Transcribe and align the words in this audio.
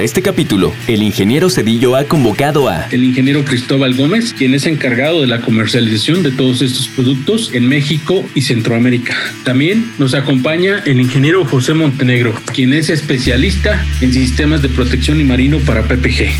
este 0.00 0.22
capítulo, 0.22 0.72
el 0.88 1.02
ingeniero 1.02 1.50
Cedillo 1.50 1.96
ha 1.96 2.04
convocado 2.04 2.68
a 2.68 2.86
El 2.90 3.04
ingeniero 3.04 3.44
Cristóbal 3.44 3.94
Gómez, 3.94 4.32
quien 4.32 4.54
es 4.54 4.66
encargado 4.66 5.20
de 5.20 5.26
la 5.26 5.40
comercialización 5.40 6.22
de 6.22 6.30
todos 6.30 6.62
estos 6.62 6.88
productos 6.88 7.50
en 7.52 7.68
México 7.68 8.24
y 8.34 8.42
Centroamérica. 8.42 9.14
También 9.44 9.92
nos 9.98 10.14
acompaña 10.14 10.82
el 10.86 11.00
ingeniero 11.00 11.44
José 11.44 11.74
Montenegro, 11.74 12.32
quien 12.54 12.72
es 12.72 12.88
especialista 12.88 13.84
en 14.00 14.12
sistemas 14.12 14.62
de 14.62 14.68
protección 14.68 15.20
y 15.20 15.24
marino 15.24 15.58
para 15.58 15.82
PPG. 15.82 16.30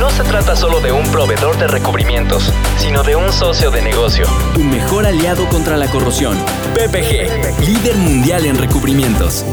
No 0.00 0.10
se 0.10 0.22
trata 0.22 0.54
solo 0.56 0.80
de 0.80 0.92
un 0.92 1.10
proveedor 1.10 1.58
de 1.58 1.66
recubrimientos, 1.66 2.52
sino 2.78 3.02
de 3.02 3.16
un 3.16 3.32
socio 3.32 3.70
de 3.70 3.82
negocio. 3.82 4.26
Tu 4.54 4.62
mejor 4.62 5.06
aliado 5.06 5.48
contra 5.48 5.76
la 5.76 5.88
corrosión. 5.88 6.38
PPG, 6.74 7.66
líder 7.66 7.96
mundial 7.96 8.46
en 8.46 8.56
recubrimientos. 8.56 9.44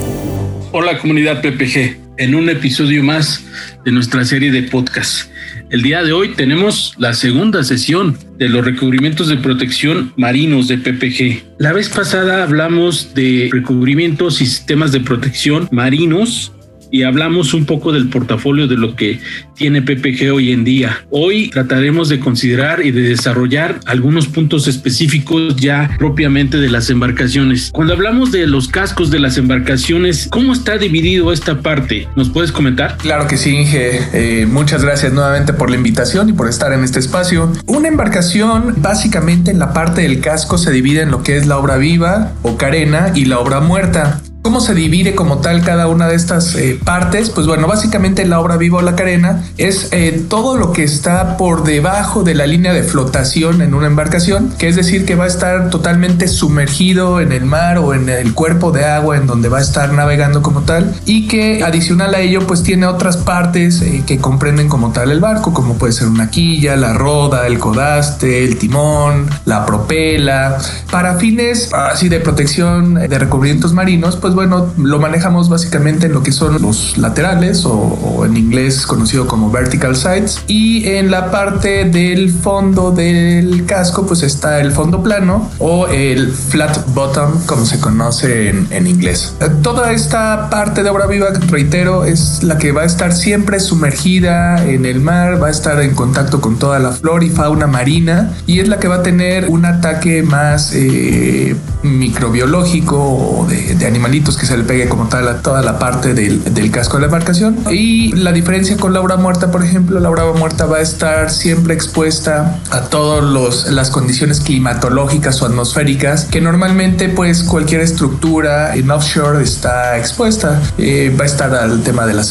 Hola 0.71 0.99
comunidad 0.99 1.41
PPG, 1.41 2.04
en 2.17 2.35
un 2.35 2.49
episodio 2.49 3.03
más 3.03 3.43
de 3.83 3.91
nuestra 3.91 4.23
serie 4.25 4.51
de 4.51 4.63
podcast. 4.63 5.29
El 5.69 5.81
día 5.81 6.03
de 6.03 6.13
hoy 6.13 6.29
tenemos 6.35 6.93
la 6.97 7.13
segunda 7.13 7.63
sesión 7.63 8.17
de 8.37 8.49
los 8.49 8.63
recubrimientos 8.63 9.27
de 9.27 9.37
protección 9.37 10.13
marinos 10.15 10.67
de 10.67 10.77
PPG. 10.77 11.43
La 11.57 11.73
vez 11.73 11.89
pasada 11.89 12.43
hablamos 12.43 13.13
de 13.13 13.49
recubrimientos 13.51 14.41
y 14.41 14.45
sistemas 14.45 14.91
de 14.91 14.99
protección 14.99 15.67
marinos 15.71 16.51
y 16.91 17.03
hablamos 17.03 17.53
un 17.53 17.65
poco 17.65 17.91
del 17.91 18.09
portafolio 18.09 18.67
de 18.67 18.77
lo 18.77 18.95
que 18.95 19.19
tiene 19.55 19.81
PPG 19.81 20.31
hoy 20.33 20.51
en 20.51 20.63
día. 20.63 21.05
Hoy 21.09 21.49
trataremos 21.49 22.09
de 22.09 22.19
considerar 22.19 22.85
y 22.85 22.91
de 22.91 23.01
desarrollar 23.01 23.79
algunos 23.85 24.27
puntos 24.27 24.67
específicos 24.67 25.55
ya 25.55 25.95
propiamente 25.97 26.57
de 26.57 26.69
las 26.69 26.89
embarcaciones. 26.89 27.69
Cuando 27.71 27.93
hablamos 27.93 28.31
de 28.31 28.47
los 28.47 28.67
cascos 28.67 29.11
de 29.11 29.19
las 29.19 29.37
embarcaciones, 29.37 30.27
¿cómo 30.29 30.53
está 30.53 30.77
dividido 30.77 31.31
esta 31.31 31.61
parte? 31.61 32.07
¿Nos 32.15 32.29
puedes 32.29 32.51
comentar? 32.51 32.97
Claro 32.97 33.27
que 33.27 33.37
sí, 33.37 33.51
Inge. 33.51 33.99
Eh, 34.13 34.45
muchas 34.45 34.83
gracias 34.83 35.13
nuevamente 35.13 35.53
por 35.53 35.69
la 35.69 35.77
invitación 35.77 36.29
y 36.29 36.33
por 36.33 36.49
estar 36.49 36.73
en 36.73 36.83
este 36.83 36.99
espacio. 36.99 37.51
Una 37.65 37.87
embarcación, 37.87 38.75
básicamente 38.77 39.51
en 39.51 39.59
la 39.59 39.73
parte 39.73 40.01
del 40.01 40.19
casco 40.19 40.57
se 40.57 40.71
divide 40.71 41.01
en 41.01 41.11
lo 41.11 41.23
que 41.23 41.37
es 41.37 41.47
la 41.47 41.57
obra 41.57 41.77
viva 41.77 42.33
o 42.41 42.57
carena 42.57 43.11
y 43.15 43.25
la 43.25 43.39
obra 43.39 43.59
muerta. 43.59 44.21
¿Cómo 44.45 44.59
se 44.59 44.75
divide 44.75 45.15
como 45.15 45.39
tal 45.39 45.63
cada 45.63 45.87
una 45.87 46.07
de 46.07 46.13
estas 46.13 46.53
eh, 46.53 46.79
partes? 46.85 47.31
Pues 47.31 47.47
bueno, 47.47 47.65
básicamente 47.65 48.23
la 48.25 48.39
obra 48.39 48.57
viva 48.57 48.77
o 48.77 48.81
la 48.83 48.95
carena 48.95 49.43
es 49.57 49.89
eh, 49.91 50.23
todo 50.29 50.55
lo 50.55 50.71
que 50.71 50.83
está 50.83 51.35
por 51.35 51.63
debajo 51.63 52.21
de 52.21 52.35
la 52.35 52.45
línea 52.45 52.71
de 52.71 52.83
flotación 52.83 53.63
en 53.63 53.73
una 53.73 53.87
embarcación, 53.87 54.53
que 54.59 54.67
es 54.67 54.75
decir, 54.75 55.03
que 55.03 55.15
va 55.15 55.23
a 55.23 55.27
estar 55.29 55.71
totalmente 55.71 56.27
sumergido 56.27 57.21
en 57.21 57.31
el 57.31 57.43
mar 57.43 57.79
o 57.79 57.95
en 57.95 58.07
el 58.07 58.35
cuerpo 58.35 58.71
de 58.71 58.85
agua 58.85 59.17
en 59.17 59.25
donde 59.25 59.49
va 59.49 59.57
a 59.57 59.61
estar 59.61 59.91
navegando 59.93 60.43
como 60.43 60.61
tal 60.61 60.93
y 61.07 61.27
que 61.27 61.63
adicional 61.63 62.13
a 62.13 62.19
ello 62.19 62.45
pues 62.45 62.61
tiene 62.61 62.85
otras 62.85 63.17
partes 63.17 63.81
eh, 63.81 64.03
que 64.05 64.19
comprenden 64.19 64.69
como 64.69 64.91
tal 64.91 65.09
el 65.09 65.21
barco, 65.21 65.55
como 65.55 65.79
puede 65.79 65.93
ser 65.93 66.07
una 66.07 66.29
quilla, 66.29 66.75
la 66.75 66.93
roda, 66.93 67.47
el 67.47 67.57
codaste, 67.57 68.45
el 68.45 68.59
timón, 68.59 69.27
la 69.45 69.65
propela, 69.65 70.59
para 70.91 71.15
fines 71.15 71.73
así 71.73 72.09
de 72.09 72.19
protección 72.19 72.93
de 72.93 73.17
recubrimientos 73.17 73.73
marinos, 73.73 74.17
pues 74.17 74.34
bueno, 74.35 74.73
lo 74.77 74.99
manejamos 74.99 75.49
básicamente 75.49 76.07
en 76.07 76.13
lo 76.13 76.23
que 76.23 76.31
son 76.31 76.61
los 76.61 76.97
laterales 76.97 77.65
o, 77.65 78.23
en 78.25 78.37
inglés 78.37 78.85
conocido 78.85 79.27
como 79.27 79.49
vertical 79.49 79.95
sides. 79.95 80.41
Y 80.47 80.87
en 80.87 81.11
la 81.11 81.31
parte 81.31 81.85
del 81.85 82.31
fondo 82.31 82.91
del 82.91 83.65
casco, 83.65 84.05
pues 84.05 84.23
está 84.23 84.59
el 84.59 84.71
fondo 84.71 85.01
plano 85.01 85.49
o 85.59 85.87
el 85.87 86.31
flat 86.31 86.85
bottom, 86.93 87.45
como 87.45 87.65
se 87.65 87.79
conoce 87.79 88.49
en, 88.49 88.67
en 88.71 88.87
inglés. 88.87 89.35
Toda 89.61 89.91
esta 89.91 90.49
parte 90.49 90.83
de 90.83 90.89
obra 90.89 91.07
viva, 91.07 91.27
reitero, 91.49 92.05
es 92.05 92.43
la 92.43 92.57
que 92.57 92.71
va 92.71 92.81
a 92.81 92.85
estar 92.85 93.13
siempre 93.13 93.59
sumergida 93.59 94.63
en 94.65 94.85
el 94.85 94.99
mar, 94.99 95.41
va 95.41 95.47
a 95.47 95.51
estar 95.51 95.81
en 95.81 95.95
contacto 95.95 96.41
con 96.41 96.59
toda 96.59 96.79
la 96.79 96.91
flora 96.91 97.25
y 97.25 97.29
fauna 97.29 97.67
marina 97.67 98.33
y 98.45 98.59
es 98.59 98.67
la 98.67 98.79
que 98.79 98.87
va 98.87 98.95
a 98.95 99.03
tener 99.03 99.49
un 99.49 99.65
ataque 99.65 100.23
más 100.23 100.71
eh, 100.73 101.55
microbiológico 101.85 102.97
o 102.97 103.45
de, 103.47 103.75
de 103.75 103.85
animalitos 103.85 104.37
que 104.37 104.45
se 104.45 104.57
le 104.57 104.63
pegue 104.63 104.87
como 104.89 105.07
tal 105.07 105.27
a 105.27 105.41
toda 105.41 105.61
la 105.61 105.79
parte 105.79 106.13
del, 106.13 106.53
del 106.53 106.71
casco 106.71 106.97
de 106.97 107.01
la 107.01 107.05
embarcación. 107.07 107.57
Y 107.69 108.11
la 108.13 108.31
diferencia 108.31 108.77
con 108.77 108.93
la 108.93 109.01
obra 109.01 109.17
muerta, 109.17 109.51
por 109.51 109.63
ejemplo, 109.63 109.99
la 109.99 110.09
obra 110.09 110.25
muerta 110.33 110.65
va 110.65 110.77
a 110.77 110.81
estar 110.81 111.29
siempre 111.31 111.73
expuesta 111.73 112.59
a 112.71 112.81
todas 112.81 113.69
las 113.71 113.89
condiciones 113.89 114.39
climatológicas 114.39 115.41
o 115.41 115.45
atmosféricas 115.45 116.25
que 116.25 116.41
normalmente 116.41 117.09
pues 117.09 117.43
cualquier 117.43 117.81
estructura 117.81 118.75
en 118.75 118.89
offshore 118.91 119.43
está 119.43 119.97
expuesta. 119.97 120.61
Eh, 120.77 121.15
va 121.17 121.23
a 121.23 121.27
estar 121.27 121.53
al 121.53 121.83
tema 121.83 122.05
de 122.05 122.13
la 122.13 122.23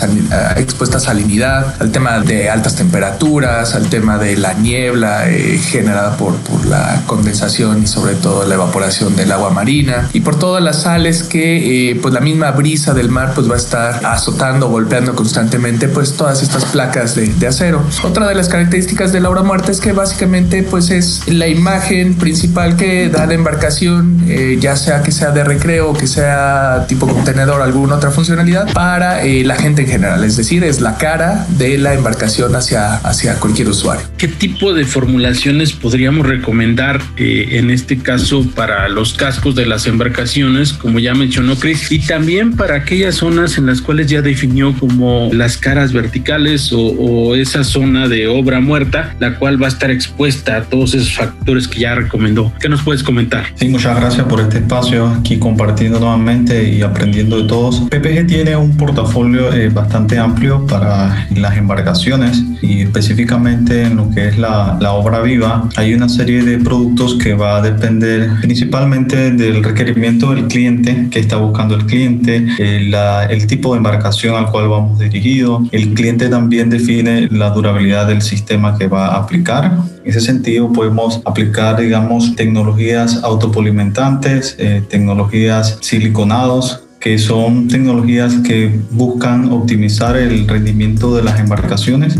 expuesta 0.56 0.98
a 0.98 1.00
salinidad, 1.00 1.74
al 1.80 1.90
tema 1.90 2.20
de 2.20 2.50
altas 2.50 2.76
temperaturas, 2.76 3.74
al 3.74 3.88
tema 3.88 4.18
de 4.18 4.36
la 4.36 4.54
niebla 4.54 5.28
eh, 5.30 5.58
generada 5.58 6.16
por, 6.16 6.36
por 6.36 6.64
la 6.66 7.02
condensación 7.06 7.82
y 7.82 7.86
sobre 7.86 8.14
todo 8.14 8.46
la 8.46 8.54
evaporación 8.54 9.16
del 9.16 9.32
agua 9.32 9.43
marina 9.50 10.08
y 10.12 10.20
por 10.20 10.38
todas 10.38 10.62
las 10.62 10.82
sales 10.82 11.22
que 11.22 11.90
eh, 11.90 11.96
pues 12.00 12.12
la 12.14 12.20
misma 12.20 12.50
brisa 12.52 12.94
del 12.94 13.08
mar 13.08 13.32
pues 13.34 13.48
va 13.48 13.54
a 13.54 13.58
estar 13.58 14.06
azotando, 14.06 14.68
golpeando 14.68 15.14
constantemente 15.14 15.88
pues 15.88 16.14
todas 16.14 16.42
estas 16.42 16.64
placas 16.66 17.14
de, 17.14 17.46
acero. 17.46 17.82
Otra 18.02 18.26
de 18.26 18.34
las 18.34 18.48
características 18.48 19.12
de 19.12 19.20
la 19.20 19.30
obra 19.30 19.42
muerta 19.42 19.70
es 19.70 19.80
que 19.80 19.92
básicamente 19.92 20.62
pues 20.62 20.90
es 20.90 21.22
la 21.26 21.48
imagen 21.48 22.14
principal 22.14 22.76
que 22.76 23.08
da 23.08 23.26
la 23.26 23.34
embarcación, 23.34 24.24
eh, 24.28 24.58
ya 24.60 24.76
sea 24.76 25.02
que 25.02 25.12
sea 25.12 25.30
de 25.30 25.44
recreo, 25.44 25.92
que 25.92 26.06
sea 26.06 26.86
tipo 26.88 27.06
contenedor, 27.06 27.62
alguna 27.62 27.96
otra 27.96 28.10
funcionalidad 28.10 28.72
para 28.72 29.24
eh, 29.24 29.44
la 29.44 29.56
gente 29.56 29.82
en 29.82 29.88
general. 29.88 30.24
Es 30.24 30.36
decir, 30.36 30.64
es 30.64 30.80
la 30.80 30.96
cara 30.96 31.46
de 31.58 31.78
la 31.78 31.94
embarcación 31.94 32.54
hacia, 32.56 32.96
hacia 32.96 33.34
cualquier 33.36 33.68
usuario. 33.68 34.06
¿Qué 34.18 34.28
tipo 34.28 34.72
de 34.72 34.84
formulaciones 34.84 35.72
podríamos 35.72 36.26
recomendar 36.26 37.00
eh, 37.16 37.48
en 37.52 37.70
este 37.70 37.98
caso 37.98 38.46
para 38.54 38.88
los 38.88 39.14
cascos 39.34 39.56
de 39.56 39.66
las 39.66 39.86
embarcaciones? 39.88 40.72
Como 40.72 41.00
ya 41.00 41.12
mencionó 41.12 41.56
Chris, 41.56 41.90
y 41.90 41.98
también 41.98 42.56
para 42.56 42.76
aquellas 42.76 43.16
zonas 43.16 43.58
en 43.58 43.66
las 43.66 43.80
cuales 43.80 44.06
ya 44.06 44.22
definió 44.22 44.72
como 44.78 45.28
las 45.32 45.56
caras 45.56 45.92
verticales 45.92 46.70
o, 46.72 47.34
esa 47.34 47.64
zona 47.64 48.06
de 48.06 48.28
obra 48.28 48.60
muerta, 48.60 49.16
la 49.18 49.36
cual 49.36 49.60
va 49.60 49.66
a 49.66 49.70
estar 49.70 49.90
expuesta 49.90 50.56
a 50.56 50.62
todos 50.62 50.94
esos 50.94 51.12
factores 51.14 51.66
que 51.66 51.80
ya 51.80 51.96
recomendó. 51.96 52.52
¿Qué 52.60 52.68
nos 52.68 52.82
puedes 52.82 53.02
comentar? 53.02 53.46
Sí, 53.56 53.68
muchas 53.68 53.96
gracias 53.96 54.24
por 54.26 54.40
este 54.40 54.58
espacio 54.58 55.08
aquí 55.08 55.38
compartiendo 55.38 55.98
nuevamente 55.98 56.72
y 56.72 56.82
aprendiendo 56.82 57.42
de 57.42 57.48
todos. 57.48 57.80
PPG 57.90 58.26
tiene 58.28 58.56
un 58.56 58.76
portafolio 58.76 59.52
eh, 59.52 59.68
bastante 59.68 60.18
amplio 60.18 60.64
para 60.66 61.26
las 61.34 61.56
embarcaciones 61.56 62.40
y 62.62 62.82
específicamente 62.82 63.82
en 63.82 63.96
lo 63.96 64.10
que 64.10 64.28
es 64.28 64.38
la, 64.38 64.78
la 64.80 64.92
obra 64.92 65.20
viva. 65.22 65.68
Hay 65.76 65.92
una 65.92 66.08
serie 66.08 66.44
de 66.44 66.58
productos 66.58 67.16
que 67.16 67.34
va 67.34 67.56
a 67.56 67.62
depender 67.62 68.30
principalmente 68.40 69.13
del 69.14 69.62
requerimiento 69.62 70.34
del 70.34 70.46
cliente 70.46 71.08
que 71.10 71.20
está 71.20 71.36
buscando 71.36 71.74
el 71.74 71.86
cliente, 71.86 72.46
el, 72.58 72.94
el 73.30 73.46
tipo 73.46 73.72
de 73.72 73.78
embarcación 73.78 74.34
al 74.34 74.50
cual 74.50 74.68
vamos 74.68 74.98
dirigido. 74.98 75.62
El 75.72 75.94
cliente 75.94 76.28
también 76.28 76.70
define 76.70 77.28
la 77.30 77.50
durabilidad 77.50 78.06
del 78.06 78.22
sistema 78.22 78.76
que 78.76 78.86
va 78.88 79.08
a 79.08 79.18
aplicar. 79.18 79.72
En 80.04 80.10
ese 80.10 80.20
sentido, 80.20 80.72
podemos 80.72 81.20
aplicar, 81.24 81.80
digamos, 81.80 82.34
tecnologías 82.36 83.22
autopolimentantes, 83.22 84.56
eh, 84.58 84.82
tecnologías 84.88 85.78
siliconados, 85.80 86.80
que 87.00 87.18
son 87.18 87.68
tecnologías 87.68 88.34
que 88.46 88.80
buscan 88.90 89.52
optimizar 89.52 90.16
el 90.16 90.48
rendimiento 90.48 91.14
de 91.14 91.22
las 91.22 91.38
embarcaciones 91.38 92.18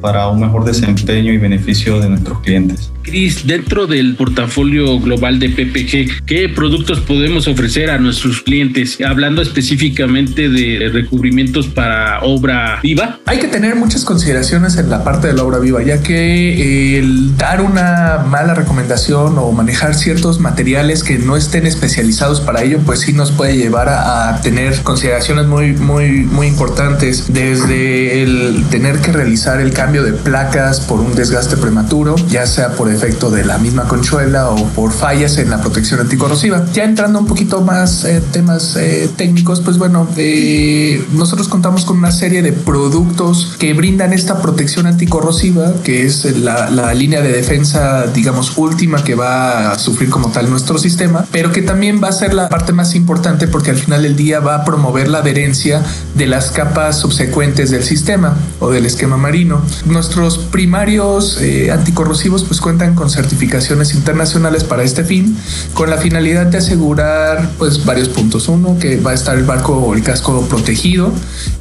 para 0.00 0.28
un 0.28 0.40
mejor 0.40 0.64
desempeño 0.64 1.32
y 1.32 1.38
beneficio 1.38 2.00
de 2.00 2.08
nuestros 2.10 2.40
clientes. 2.40 2.93
Cris, 3.04 3.46
dentro 3.46 3.86
del 3.86 4.16
portafolio 4.16 4.98
global 4.98 5.38
de 5.38 5.50
PPG, 5.50 6.24
¿qué 6.24 6.48
productos 6.48 7.00
podemos 7.00 7.46
ofrecer 7.46 7.90
a 7.90 7.98
nuestros 7.98 8.40
clientes? 8.40 8.98
Hablando 9.06 9.42
específicamente 9.42 10.48
de 10.48 10.88
recubrimientos 10.90 11.66
para 11.66 12.22
obra 12.22 12.80
viva. 12.82 13.20
Hay 13.26 13.38
que 13.38 13.48
tener 13.48 13.76
muchas 13.76 14.04
consideraciones 14.04 14.78
en 14.78 14.88
la 14.88 15.04
parte 15.04 15.26
de 15.26 15.34
la 15.34 15.44
obra 15.44 15.58
viva, 15.58 15.82
ya 15.82 16.02
que 16.02 16.98
el 16.98 17.36
dar 17.36 17.60
una 17.60 18.24
mala 18.26 18.54
recomendación 18.54 19.36
o 19.38 19.52
manejar 19.52 19.94
ciertos 19.94 20.40
materiales 20.40 21.04
que 21.04 21.18
no 21.18 21.36
estén 21.36 21.66
especializados 21.66 22.40
para 22.40 22.62
ello, 22.62 22.80
pues 22.86 23.00
sí 23.00 23.12
nos 23.12 23.32
puede 23.32 23.56
llevar 23.56 23.88
a, 23.90 24.40
tener 24.42 24.80
consideraciones 24.82 25.46
muy, 25.46 25.72
muy, 25.74 26.24
muy 26.24 26.46
importantes, 26.46 27.32
desde 27.32 28.22
el 28.22 28.64
tener 28.70 28.98
que 28.98 29.12
realizar 29.12 29.60
el 29.60 29.72
cambio 29.72 30.02
de 30.02 30.12
placas 30.12 30.80
por 30.80 31.00
un 31.00 31.14
desgaste 31.14 31.56
prematuro, 31.58 32.16
ya 32.28 32.46
sea 32.46 32.72
por 32.72 32.93
efecto 32.94 33.30
de 33.30 33.44
la 33.44 33.58
misma 33.58 33.86
conchuela 33.88 34.50
o 34.50 34.66
por 34.68 34.92
fallas 34.92 35.38
en 35.38 35.50
la 35.50 35.60
protección 35.60 36.00
anticorrosiva. 36.00 36.64
Ya 36.72 36.84
entrando 36.84 37.18
un 37.18 37.26
poquito 37.26 37.60
más 37.60 38.04
en 38.04 38.22
temas 38.22 38.76
eh, 38.76 39.10
técnicos, 39.16 39.60
pues 39.60 39.78
bueno, 39.78 40.08
eh, 40.16 41.04
nosotros 41.12 41.48
contamos 41.48 41.84
con 41.84 41.98
una 41.98 42.12
serie 42.12 42.42
de 42.42 42.52
productos 42.52 43.56
que 43.58 43.74
brindan 43.74 44.12
esta 44.12 44.40
protección 44.40 44.86
anticorrosiva, 44.86 45.72
que 45.82 46.06
es 46.06 46.24
la, 46.38 46.70
la 46.70 46.94
línea 46.94 47.20
de 47.20 47.32
defensa, 47.32 48.06
digamos, 48.06 48.56
última 48.56 49.02
que 49.02 49.14
va 49.14 49.72
a 49.72 49.78
sufrir 49.78 50.10
como 50.10 50.30
tal 50.30 50.50
nuestro 50.50 50.78
sistema, 50.78 51.26
pero 51.30 51.52
que 51.52 51.62
también 51.62 52.00
va 52.02 52.08
a 52.08 52.12
ser 52.12 52.34
la 52.34 52.48
parte 52.48 52.72
más 52.72 52.94
importante 52.94 53.48
porque 53.48 53.70
al 53.70 53.76
final 53.76 54.02
del 54.02 54.16
día 54.16 54.40
va 54.40 54.56
a 54.56 54.64
promover 54.64 55.08
la 55.08 55.18
adherencia 55.18 55.82
de 56.14 56.26
las 56.26 56.50
capas 56.50 56.98
subsecuentes 56.98 57.70
del 57.70 57.82
sistema 57.82 58.36
o 58.60 58.70
del 58.70 58.86
esquema 58.86 59.16
marino. 59.16 59.62
Nuestros 59.86 60.38
primarios 60.38 61.40
eh, 61.40 61.70
anticorrosivos 61.70 62.44
pues 62.44 62.60
cuentan 62.60 62.83
con 62.92 63.08
certificaciones 63.08 63.94
internacionales 63.94 64.64
para 64.64 64.82
este 64.82 65.04
fin, 65.04 65.36
con 65.72 65.88
la 65.88 65.96
finalidad 65.96 66.46
de 66.46 66.58
asegurar 66.58 67.50
pues 67.58 67.84
varios 67.84 68.08
puntos. 68.08 68.48
Uno, 68.48 68.78
que 68.78 69.00
va 69.00 69.12
a 69.12 69.14
estar 69.14 69.36
el 69.36 69.44
barco 69.44 69.74
o 69.74 69.94
el 69.94 70.02
casco 70.02 70.42
protegido 70.48 71.12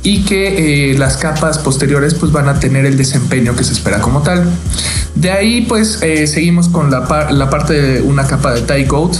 y 0.04 0.26
que 0.26 0.92
eh, 0.92 0.98
las 0.98 1.18
capas 1.18 1.60
posteriores 1.60 2.14
pues 2.16 2.32
van 2.32 2.50
a 2.50 2.60
tener 2.60 2.86
el 2.86 2.98
desempeño 2.98 3.56
que 3.56 3.64
se 3.64 3.72
espera 3.74 4.00
como 4.00 4.22
tal. 4.22 4.44
De 5.16 5.32
ahí 5.32 5.62
pues 5.62 6.00
eh, 6.02 6.28
seguimos 6.28 6.68
con 6.68 6.92
la, 6.92 7.30
la 7.32 7.50
parte 7.50 7.74
de 7.74 8.02
una 8.02 8.28
capa 8.28 8.54
de 8.54 8.62
tie 8.62 8.88
coat 8.88 9.16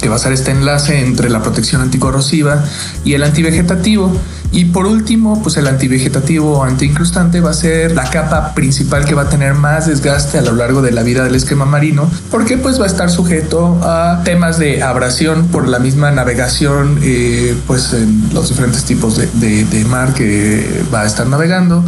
que 0.00 0.08
va 0.08 0.16
a 0.16 0.18
ser 0.18 0.32
este 0.32 0.50
enlace 0.50 1.00
entre 1.00 1.30
la 1.30 1.42
protección 1.42 1.80
anticorrosiva 1.80 2.64
y 3.04 3.14
el 3.14 3.22
antivegetativo 3.22 4.12
y 4.52 4.66
por 4.66 4.86
último, 4.86 5.42
pues 5.42 5.56
el 5.56 5.66
antivegetativo 5.66 6.58
o 6.58 6.64
antiincrustante 6.64 7.40
va 7.40 7.50
a 7.50 7.54
ser 7.54 7.92
la 7.92 8.04
capa 8.10 8.54
principal 8.54 9.06
que 9.06 9.14
va 9.14 9.22
a 9.22 9.28
tener 9.28 9.54
más 9.54 9.86
desgaste 9.86 10.38
a 10.38 10.42
lo 10.42 10.52
largo 10.52 10.82
de 10.82 10.92
la 10.92 11.02
vida 11.02 11.24
del 11.24 11.34
esquema 11.34 11.64
marino, 11.64 12.10
porque 12.30 12.58
pues 12.58 12.78
va 12.78 12.84
a 12.84 12.86
estar 12.86 13.10
sujeto 13.10 13.80
a 13.82 14.20
temas 14.24 14.58
de 14.58 14.82
abrasión 14.82 15.48
por 15.48 15.68
la 15.68 15.78
misma 15.78 16.10
navegación, 16.10 16.98
eh, 17.02 17.56
pues 17.66 17.94
en 17.94 18.28
los 18.34 18.50
diferentes 18.50 18.84
tipos 18.84 19.16
de, 19.16 19.64
de, 19.64 19.84
mar 19.86 20.12
que 20.12 20.84
va 20.92 21.00
a 21.00 21.06
estar 21.06 21.26
navegando, 21.26 21.82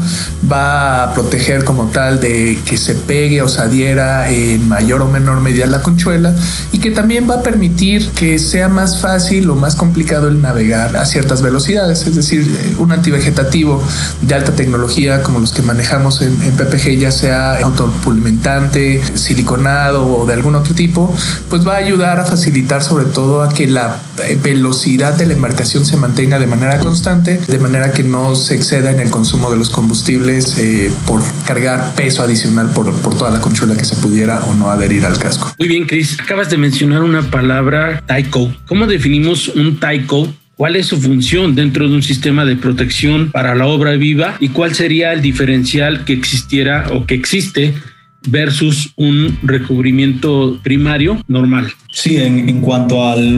va 0.50 1.04
a 1.04 1.14
proteger 1.14 1.64
como 1.64 1.88
tal 1.88 2.18
de 2.20 2.58
que 2.64 2.76
se 2.76 2.94
pegue 2.94 3.42
o 3.42 3.48
se 3.48 3.60
adhiera 3.60 4.30
en 4.30 4.66
mayor 4.68 5.02
o 5.02 5.08
menor 5.08 5.40
medida 5.40 5.66
la 5.66 5.82
conchuela 5.82 6.34
y 6.72 6.78
que 6.78 6.90
también 6.90 7.28
va 7.28 7.36
a 7.36 7.42
permitir 7.42 8.10
que 8.10 8.38
sea 8.38 8.68
más 8.68 9.00
fácil 9.00 9.48
o 9.50 9.54
más 9.54 9.76
complicado 9.76 10.28
el 10.28 10.40
navegar 10.40 10.96
a 10.96 11.04
ciertas 11.04 11.42
velocidades, 11.42 12.06
es 12.06 12.16
decir, 12.16 12.53
un 12.78 12.92
antivegetativo 12.92 13.82
de 14.22 14.34
alta 14.34 14.54
tecnología 14.54 15.22
como 15.22 15.40
los 15.40 15.52
que 15.52 15.62
manejamos 15.62 16.22
en, 16.22 16.34
PPG, 16.34 16.98
ya 16.98 17.10
sea 17.10 17.58
autopulimentante, 17.58 19.02
siliconado 19.14 20.06
o 20.06 20.26
de 20.26 20.34
algún 20.34 20.54
otro 20.54 20.74
tipo, 20.74 21.14
pues 21.50 21.66
va 21.66 21.74
a 21.74 21.78
ayudar 21.78 22.20
a 22.20 22.24
facilitar 22.24 22.82
sobre 22.82 23.06
todo 23.06 23.42
a 23.42 23.48
que 23.48 23.66
la 23.66 23.98
eh, 24.24 24.38
velocidad 24.42 25.14
de 25.14 25.26
la 25.26 25.34
embarcación 25.34 25.84
se 25.84 25.96
mantenga 25.96 26.38
de 26.38 26.46
manera 26.46 26.78
constante, 26.78 27.40
de 27.46 27.58
manera 27.58 27.92
que 27.92 28.02
no 28.02 28.34
se 28.34 28.54
exceda 28.54 28.90
en 28.90 29.00
el 29.00 29.10
consumo 29.10 29.50
de 29.50 29.56
los 29.56 29.70
combustibles 29.70 30.58
eh, 30.58 30.92
por 31.06 31.22
cargar 31.46 31.94
peso 31.94 32.22
adicional 32.22 32.70
por, 32.70 32.92
por 32.94 33.16
toda 33.16 33.30
la 33.30 33.40
conchuela 33.40 33.76
que 33.76 33.84
se 33.84 33.96
pudiera 33.96 34.40
o 34.44 34.54
no 34.54 34.70
adherir 34.70 35.04
al 35.06 35.18
casco. 35.18 35.52
Muy 35.58 35.68
bien, 35.68 35.86
Chris. 35.86 36.18
Acabas 36.20 36.50
de 36.50 36.56
mencionar 36.56 37.02
una 37.02 37.22
palabra, 37.22 38.02
Taiko. 38.06 38.52
¿Cómo 38.66 38.86
definimos 38.86 39.48
un 39.48 39.78
Taiko 39.78 40.28
cuál 40.56 40.76
es 40.76 40.86
su 40.86 41.00
función 41.00 41.54
dentro 41.54 41.88
de 41.88 41.94
un 41.94 42.02
sistema 42.02 42.44
de 42.44 42.56
protección 42.56 43.30
para 43.30 43.54
la 43.54 43.66
obra 43.66 43.92
viva 43.92 44.36
y 44.40 44.48
cuál 44.48 44.74
sería 44.74 45.12
el 45.12 45.22
diferencial 45.22 46.04
que 46.04 46.12
existiera 46.12 46.86
o 46.92 47.06
que 47.06 47.14
existe 47.14 47.74
versus 48.26 48.92
un 48.96 49.38
recubrimiento 49.42 50.58
primario 50.62 51.22
normal. 51.28 51.72
Sí, 51.90 52.16
en, 52.16 52.60
cuanto 52.60 53.06
al 53.06 53.36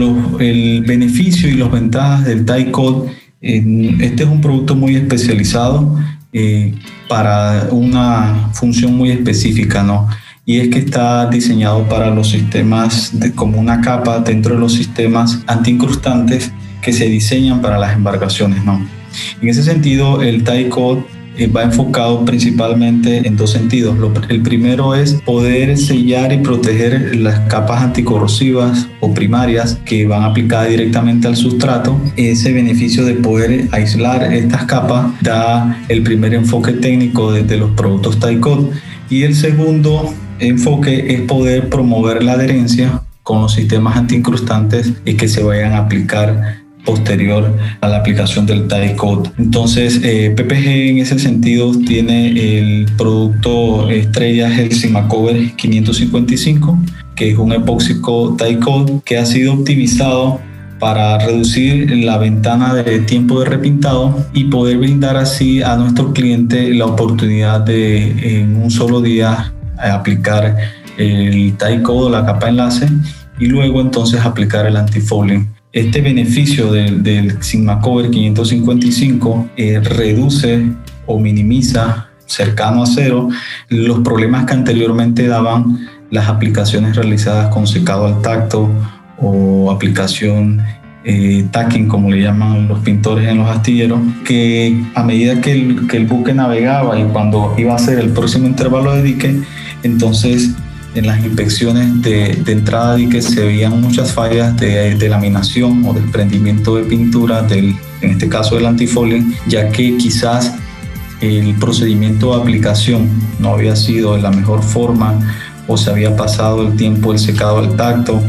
beneficio 0.85 1.49
y 1.49 1.53
las 1.53 1.71
ventajas 1.71 2.25
del 2.25 2.45
tie 2.45 2.71
coat, 2.71 3.09
este 3.41 4.23
es 4.23 4.29
un 4.29 4.41
producto 4.41 4.75
muy 4.75 4.95
especializado 4.95 5.99
eh, 6.33 6.73
para 7.07 7.67
una 7.71 8.49
función 8.53 8.95
muy 8.95 9.11
específica, 9.11 9.83
¿no? 9.83 10.07
Y 10.45 10.59
es 10.59 10.69
que 10.69 10.79
está 10.79 11.29
diseñado 11.29 11.87
para 11.89 12.09
los 12.09 12.29
sistemas 12.29 13.11
como 13.35 13.59
una 13.59 13.81
capa 13.81 14.19
dentro 14.19 14.55
de 14.55 14.61
los 14.61 14.73
sistemas 14.73 15.41
antiincrustantes 15.45 16.53
que 16.81 16.93
se 16.93 17.05
diseñan 17.05 17.61
para 17.61 17.77
las 17.77 17.95
embarcaciones. 17.95 18.63
¿no? 18.63 18.85
En 19.41 19.49
ese 19.49 19.63
sentido, 19.63 20.21
el 20.21 20.43
TIE 20.43 20.69
Code 20.69 21.03
eh, 21.37 21.45
va 21.45 21.61
enfocado 21.61 22.25
principalmente 22.25 23.27
en 23.27 23.37
dos 23.37 23.51
sentidos. 23.51 23.95
el 24.29 24.41
primero 24.41 24.95
es 24.95 25.13
poder 25.13 25.77
sellar 25.77 26.33
y 26.33 26.37
proteger 26.37 27.15
las 27.15 27.41
capas 27.41 27.83
anticorrosivas 27.83 28.87
o 29.01 29.13
primarias 29.13 29.77
que 29.85 30.07
van 30.07 30.23
aplicadas 30.23 30.69
directamente 30.69 31.27
al 31.27 31.35
sustrato. 31.35 31.99
Ese 32.15 32.53
beneficio 32.53 33.05
de 33.05 33.13
poder 33.13 33.67
aislar 33.71 34.33
estas 34.33 34.65
capas 34.65 35.11
da 35.21 35.83
el 35.89 36.01
primer 36.01 36.33
enfoque 36.33 36.73
técnico 36.73 37.31
de, 37.31 37.57
los 37.57 37.71
productos 37.71 38.19
Tycode. 38.19 38.71
Y 39.09 39.21
el 39.21 39.35
segundo 39.35 40.13
enfoque 40.39 41.13
es 41.13 41.21
poder 41.21 41.69
promover 41.69 42.23
la 42.23 42.33
adherencia 42.33 43.03
con 43.21 43.41
los 43.41 43.53
sistemas 43.53 43.95
antiincrustantes 43.95 44.93
y 45.05 45.13
que 45.13 45.27
se 45.27 45.43
vayan 45.43 45.73
a 45.73 45.79
aplicar 45.79 46.66
posterior 46.87 47.53
a 47.81 47.87
la 47.89 47.97
aplicación 47.97 48.45
del 48.45 48.67
tie. 48.67 48.95
Entonces, 49.37 49.99
eh, 50.03 50.33
PPG 50.35 50.67
en 50.89 50.97
ese 50.99 51.19
sentido 51.19 51.71
tiene 51.85 52.29
el 52.29 52.87
producto 52.97 53.89
estrella 53.89 54.47
el 54.59 54.71
Simacover 54.71 55.51
555, 55.55 56.79
que 57.15 57.31
es 57.31 57.37
un 57.37 57.51
epóxico 57.51 58.35
tie 58.37 58.57
que 59.03 59.17
ha 59.17 59.25
sido 59.25 59.53
optimizado 59.53 60.39
para 60.79 61.17
reducir 61.17 61.91
la 62.05 62.17
ventana 62.17 62.73
de 62.73 62.99
tiempo 62.99 63.39
de 63.41 63.47
repintado 63.47 64.25
y 64.33 64.45
poder 64.45 64.77
brindar 64.77 65.17
así 65.17 65.61
a 65.61 65.75
nuestro 65.75 66.13
cliente 66.13 66.73
la 66.73 66.85
oportunidad 66.85 67.61
de 67.61 68.39
en 68.39 68.55
un 68.55 68.71
solo 68.71 69.01
día 69.01 69.51
aplicar 69.77 70.55
el 70.97 71.57
tie 71.57 71.81
code 71.81 72.05
o 72.05 72.09
la 72.09 72.25
capa 72.25 72.49
enlace 72.49 72.87
y 73.39 73.47
luego 73.47 73.81
entonces 73.81 74.21
aplicar 74.21 74.65
el 74.67 74.77
antifouling 74.77 75.56
este 75.77 76.01
beneficio 76.01 76.71
del, 76.71 77.03
del 77.03 77.43
Sigma 77.43 77.79
Cover 77.79 78.09
555 78.09 79.49
eh, 79.55 79.79
reduce 79.79 80.63
o 81.05 81.19
minimiza 81.19 82.09
cercano 82.25 82.81
a 82.81 82.87
cero 82.87 83.29
los 83.69 83.99
problemas 83.99 84.45
que 84.45 84.53
anteriormente 84.53 85.27
daban 85.27 85.87
las 86.09 86.29
aplicaciones 86.29 86.95
realizadas 86.95 87.53
con 87.53 87.67
secado 87.67 88.07
al 88.07 88.23
tacto 88.23 88.69
o 89.19 89.69
aplicación 89.69 90.61
eh, 91.03 91.45
tacking, 91.51 91.87
como 91.87 92.09
le 92.09 92.21
llaman 92.21 92.67
los 92.67 92.79
pintores 92.79 93.29
en 93.29 93.37
los 93.37 93.47
astilleros, 93.47 93.99
que 94.25 94.83
a 94.95 95.03
medida 95.03 95.41
que 95.41 95.51
el, 95.51 95.87
que 95.87 95.97
el 95.97 96.07
buque 96.07 96.33
navegaba 96.33 96.99
y 96.99 97.03
cuando 97.03 97.53
iba 97.57 97.75
a 97.75 97.79
ser 97.79 97.99
el 97.99 98.09
próximo 98.09 98.47
intervalo 98.47 98.93
de 98.95 99.03
dique, 99.03 99.39
entonces 99.83 100.55
en 100.97 101.07
las 101.07 101.23
inspecciones 101.23 102.01
de, 102.01 102.31
entrada 102.47 102.95
de 102.95 103.07
que 103.07 103.21
se 103.21 103.45
veían 103.45 103.79
muchas 103.79 104.11
fallas 104.11 104.57
de, 104.57 105.09
laminación 105.09 105.85
o 105.85 105.93
desprendimiento 105.93 106.75
de 106.75 106.83
pintura, 106.83 107.43
del, 107.43 107.75
en 108.01 108.11
este 108.11 108.27
caso 108.27 108.55
del 108.55 108.65
antifolium, 108.65 109.33
ya 109.47 109.69
que 109.69 109.95
quizás 109.97 110.55
el 111.21 111.55
procedimiento 111.55 112.35
de 112.35 112.41
aplicación 112.41 113.09
no 113.39 113.53
había 113.53 113.75
sido 113.75 114.15
de 114.15 114.21
la 114.21 114.31
mejor 114.31 114.63
forma 114.63 115.19
o 115.67 115.77
se 115.77 115.89
había 115.89 116.15
pasado 116.15 116.67
el 116.67 116.75
tiempo 116.75 117.11
del 117.11 117.19
secado 117.19 117.59
al 117.59 117.75
tacto 117.75 118.21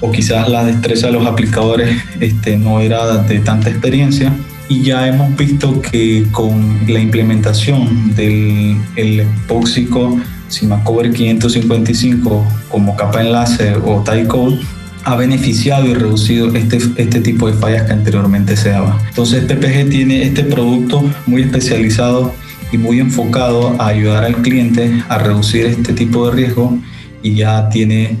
o 0.00 0.10
quizás 0.10 0.48
la 0.48 0.64
destreza 0.64 1.06
de 1.06 1.14
los 1.14 1.26
aplicadores 1.26 2.02
este, 2.20 2.58
no 2.58 2.80
era 2.80 3.18
de 3.18 3.38
tanta 3.40 3.70
experiencia. 3.70 4.32
Y 4.68 4.82
ya 4.82 5.06
hemos 5.06 5.36
visto 5.36 5.80
que 5.80 6.26
con 6.32 6.80
la 6.88 6.98
implementación 6.98 8.14
del 8.16 8.76
el 8.96 9.20
epóxico 9.20 10.18
Simacover 10.48 11.12
555 11.12 12.44
como 12.68 12.96
capa 12.96 13.22
enlace 13.22 13.74
o 13.84 14.02
tie 14.02 14.26
code 14.26 14.60
ha 15.04 15.14
beneficiado 15.14 15.86
y 15.86 15.94
reducido 15.94 16.52
este, 16.54 16.78
este 16.96 17.20
tipo 17.20 17.46
de 17.46 17.52
fallas 17.52 17.84
que 17.84 17.92
anteriormente 17.92 18.56
se 18.56 18.70
daba. 18.70 19.00
Entonces 19.08 19.44
PPG 19.44 19.88
tiene 19.88 20.22
este 20.24 20.42
producto 20.42 21.04
muy 21.26 21.42
especializado 21.42 22.34
y 22.72 22.78
muy 22.78 22.98
enfocado 22.98 23.80
a 23.80 23.86
ayudar 23.86 24.24
al 24.24 24.36
cliente 24.42 25.04
a 25.08 25.18
reducir 25.18 25.66
este 25.66 25.92
tipo 25.92 26.28
de 26.28 26.34
riesgo 26.34 26.76
y 27.22 27.36
ya 27.36 27.68
tiene 27.68 28.16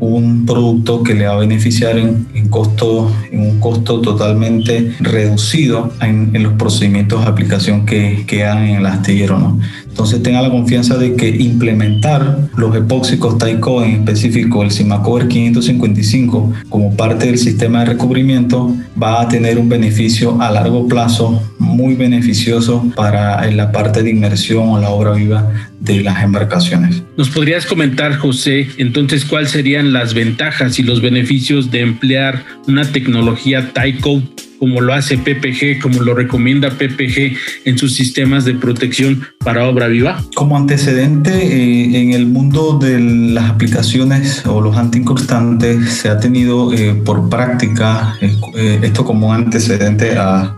un 0.00 0.46
producto 0.46 1.02
que 1.02 1.14
le 1.14 1.26
va 1.26 1.34
a 1.34 1.36
beneficiar 1.36 1.98
en, 1.98 2.48
costo, 2.48 3.14
en 3.30 3.40
un 3.40 3.60
costo 3.60 4.00
totalmente 4.00 4.94
reducido 4.98 5.92
en, 6.00 6.42
los 6.42 6.54
procedimientos 6.54 7.22
de 7.22 7.30
aplicación 7.30 7.84
que, 7.84 8.24
que 8.26 8.44
hagan 8.44 8.64
en 8.64 8.76
el 8.76 8.86
astillero. 8.86 9.38
¿no? 9.38 9.60
Entonces 10.00 10.22
tenga 10.22 10.40
la 10.40 10.48
confianza 10.48 10.96
de 10.96 11.14
que 11.14 11.28
implementar 11.28 12.48
los 12.56 12.74
epóxicos 12.74 13.36
Taiko, 13.36 13.84
en 13.84 13.96
específico 13.96 14.62
el 14.62 14.70
Simacover 14.70 15.28
555, 15.28 16.54
como 16.70 16.96
parte 16.96 17.26
del 17.26 17.36
sistema 17.36 17.80
de 17.80 17.90
recubrimiento, 17.90 18.74
va 19.00 19.20
a 19.20 19.28
tener 19.28 19.58
un 19.58 19.68
beneficio 19.68 20.40
a 20.40 20.50
largo 20.50 20.88
plazo 20.88 21.42
muy 21.58 21.96
beneficioso 21.96 22.90
para 22.96 23.44
la 23.50 23.72
parte 23.72 24.02
de 24.02 24.08
inmersión 24.08 24.70
o 24.70 24.80
la 24.80 24.88
obra 24.88 25.12
viva 25.12 25.52
de 25.80 26.02
las 26.02 26.24
embarcaciones. 26.24 27.02
¿Nos 27.18 27.28
podrías 27.28 27.66
comentar, 27.66 28.16
José, 28.16 28.68
entonces 28.78 29.26
cuáles 29.26 29.50
serían 29.50 29.92
las 29.92 30.14
ventajas 30.14 30.78
y 30.78 30.82
los 30.82 31.02
beneficios 31.02 31.70
de 31.70 31.82
emplear 31.82 32.42
una 32.66 32.90
tecnología 32.90 33.74
Taiko 33.74 34.22
como 34.60 34.82
lo 34.82 34.92
hace 34.92 35.16
PPG, 35.16 35.80
como 35.80 36.02
lo 36.02 36.14
recomienda 36.14 36.68
PPG 36.68 37.34
en 37.64 37.78
sus 37.78 37.94
sistemas 37.94 38.44
de 38.44 38.54
protección 38.54 39.22
para 39.38 39.66
obra 39.66 39.88
viva? 39.88 40.22
Como 40.34 40.56
antecedente, 40.56 41.32
eh, 41.32 42.02
en 42.02 42.12
el 42.12 42.26
mundo 42.26 42.78
de 42.78 43.00
las 43.00 43.50
aplicaciones 43.50 44.44
o 44.46 44.60
los 44.60 44.76
antiincrustantes 44.76 45.90
se 45.94 46.10
ha 46.10 46.20
tenido 46.20 46.74
eh, 46.74 46.94
por 46.94 47.30
práctica, 47.30 48.16
eh, 48.20 48.80
esto 48.82 49.02
como 49.02 49.32
antecedente 49.32 50.18
a, 50.18 50.54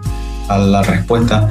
a 0.48 0.58
la 0.58 0.82
respuesta, 0.82 1.48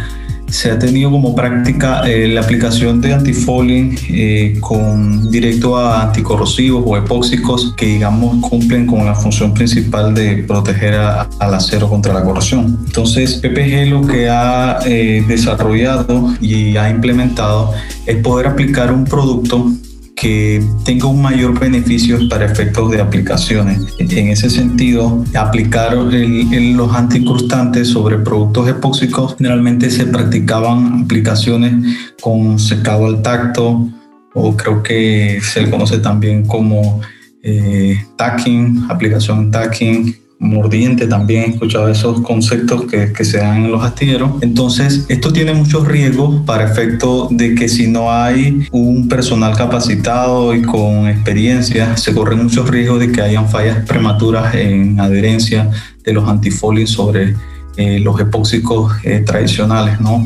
se 0.51 0.69
ha 0.69 0.77
tenido 0.77 1.09
como 1.09 1.33
práctica 1.33 2.01
eh, 2.05 2.27
la 2.27 2.41
aplicación 2.41 2.99
de 2.99 3.13
antifouling 3.13 3.97
eh, 4.09 4.57
con 4.59 5.31
directo 5.31 5.77
a 5.77 6.03
anticorrosivos 6.03 6.83
o 6.85 6.97
epóxicos 6.97 7.73
que 7.75 7.85
digamos 7.85 8.47
cumplen 8.47 8.85
con 8.85 9.05
la 9.05 9.15
función 9.15 9.53
principal 9.53 10.13
de 10.13 10.43
proteger 10.43 10.95
al 10.95 11.53
acero 11.53 11.89
contra 11.89 12.13
la 12.13 12.23
corrosión. 12.23 12.79
Entonces 12.85 13.35
PPG 13.35 13.89
lo 13.89 14.05
que 14.05 14.29
ha 14.29 14.79
eh, 14.85 15.23
desarrollado 15.27 16.33
y 16.41 16.75
ha 16.75 16.89
implementado 16.89 17.71
es 18.05 18.17
poder 18.17 18.47
aplicar 18.47 18.91
un 18.91 19.05
producto 19.05 19.71
que 20.21 20.63
tenga 20.85 21.07
un 21.07 21.19
mayor 21.19 21.59
beneficio 21.59 22.29
para 22.29 22.45
efectos 22.45 22.91
de 22.91 23.01
aplicaciones. 23.01 23.87
En 23.97 24.27
ese 24.29 24.51
sentido, 24.51 25.25
aplicar 25.33 25.95
los 25.95 26.93
anticrustantes 26.93 27.87
sobre 27.87 28.19
productos 28.19 28.69
epóxicos 28.69 29.35
generalmente 29.35 29.89
se 29.89 30.05
practicaban 30.05 31.05
aplicaciones 31.05 31.73
con 32.21 32.59
secado 32.59 33.07
al 33.07 33.23
tacto 33.23 33.89
o 34.35 34.55
creo 34.55 34.83
que 34.83 35.39
se 35.41 35.63
le 35.63 35.71
conoce 35.71 35.97
también 35.97 36.45
como 36.45 37.01
eh, 37.41 38.05
tacking, 38.15 38.85
aplicación 38.89 39.49
tacking 39.49 40.20
mordiente 40.41 41.05
también 41.05 41.43
he 41.43 41.53
escuchado 41.53 41.87
esos 41.87 42.21
conceptos 42.21 42.85
que, 42.85 43.13
que, 43.13 43.23
se 43.23 43.37
dan 43.37 43.65
en 43.65 43.71
los 43.71 43.83
astilleros. 43.83 44.41
Entonces, 44.41 45.05
esto 45.07 45.31
tiene 45.31 45.53
muchos 45.53 45.87
riesgos 45.87 46.41
para 46.47 46.65
efecto 46.65 47.27
de 47.29 47.53
que 47.53 47.69
si 47.69 47.87
no 47.87 48.11
hay 48.11 48.67
un 48.71 49.07
personal 49.07 49.55
capacitado 49.55 50.55
y 50.55 50.63
con 50.63 51.07
experiencia, 51.07 51.95
se 51.95 52.13
corren 52.15 52.41
muchos 52.43 52.67
riesgos 52.69 52.99
de 52.99 53.11
que 53.11 53.21
hayan 53.21 53.47
fallas 53.47 53.85
prematuras 53.85 54.55
en 54.55 54.99
adherencia 54.99 55.69
de 56.03 56.11
los 56.11 56.27
antifolios 56.27 56.89
sobre 56.89 57.35
eh, 57.77 57.99
los 57.99 58.19
epóxicos 58.19 58.93
eh, 59.03 59.19
tradicionales, 59.19 60.01
¿no? 60.01 60.25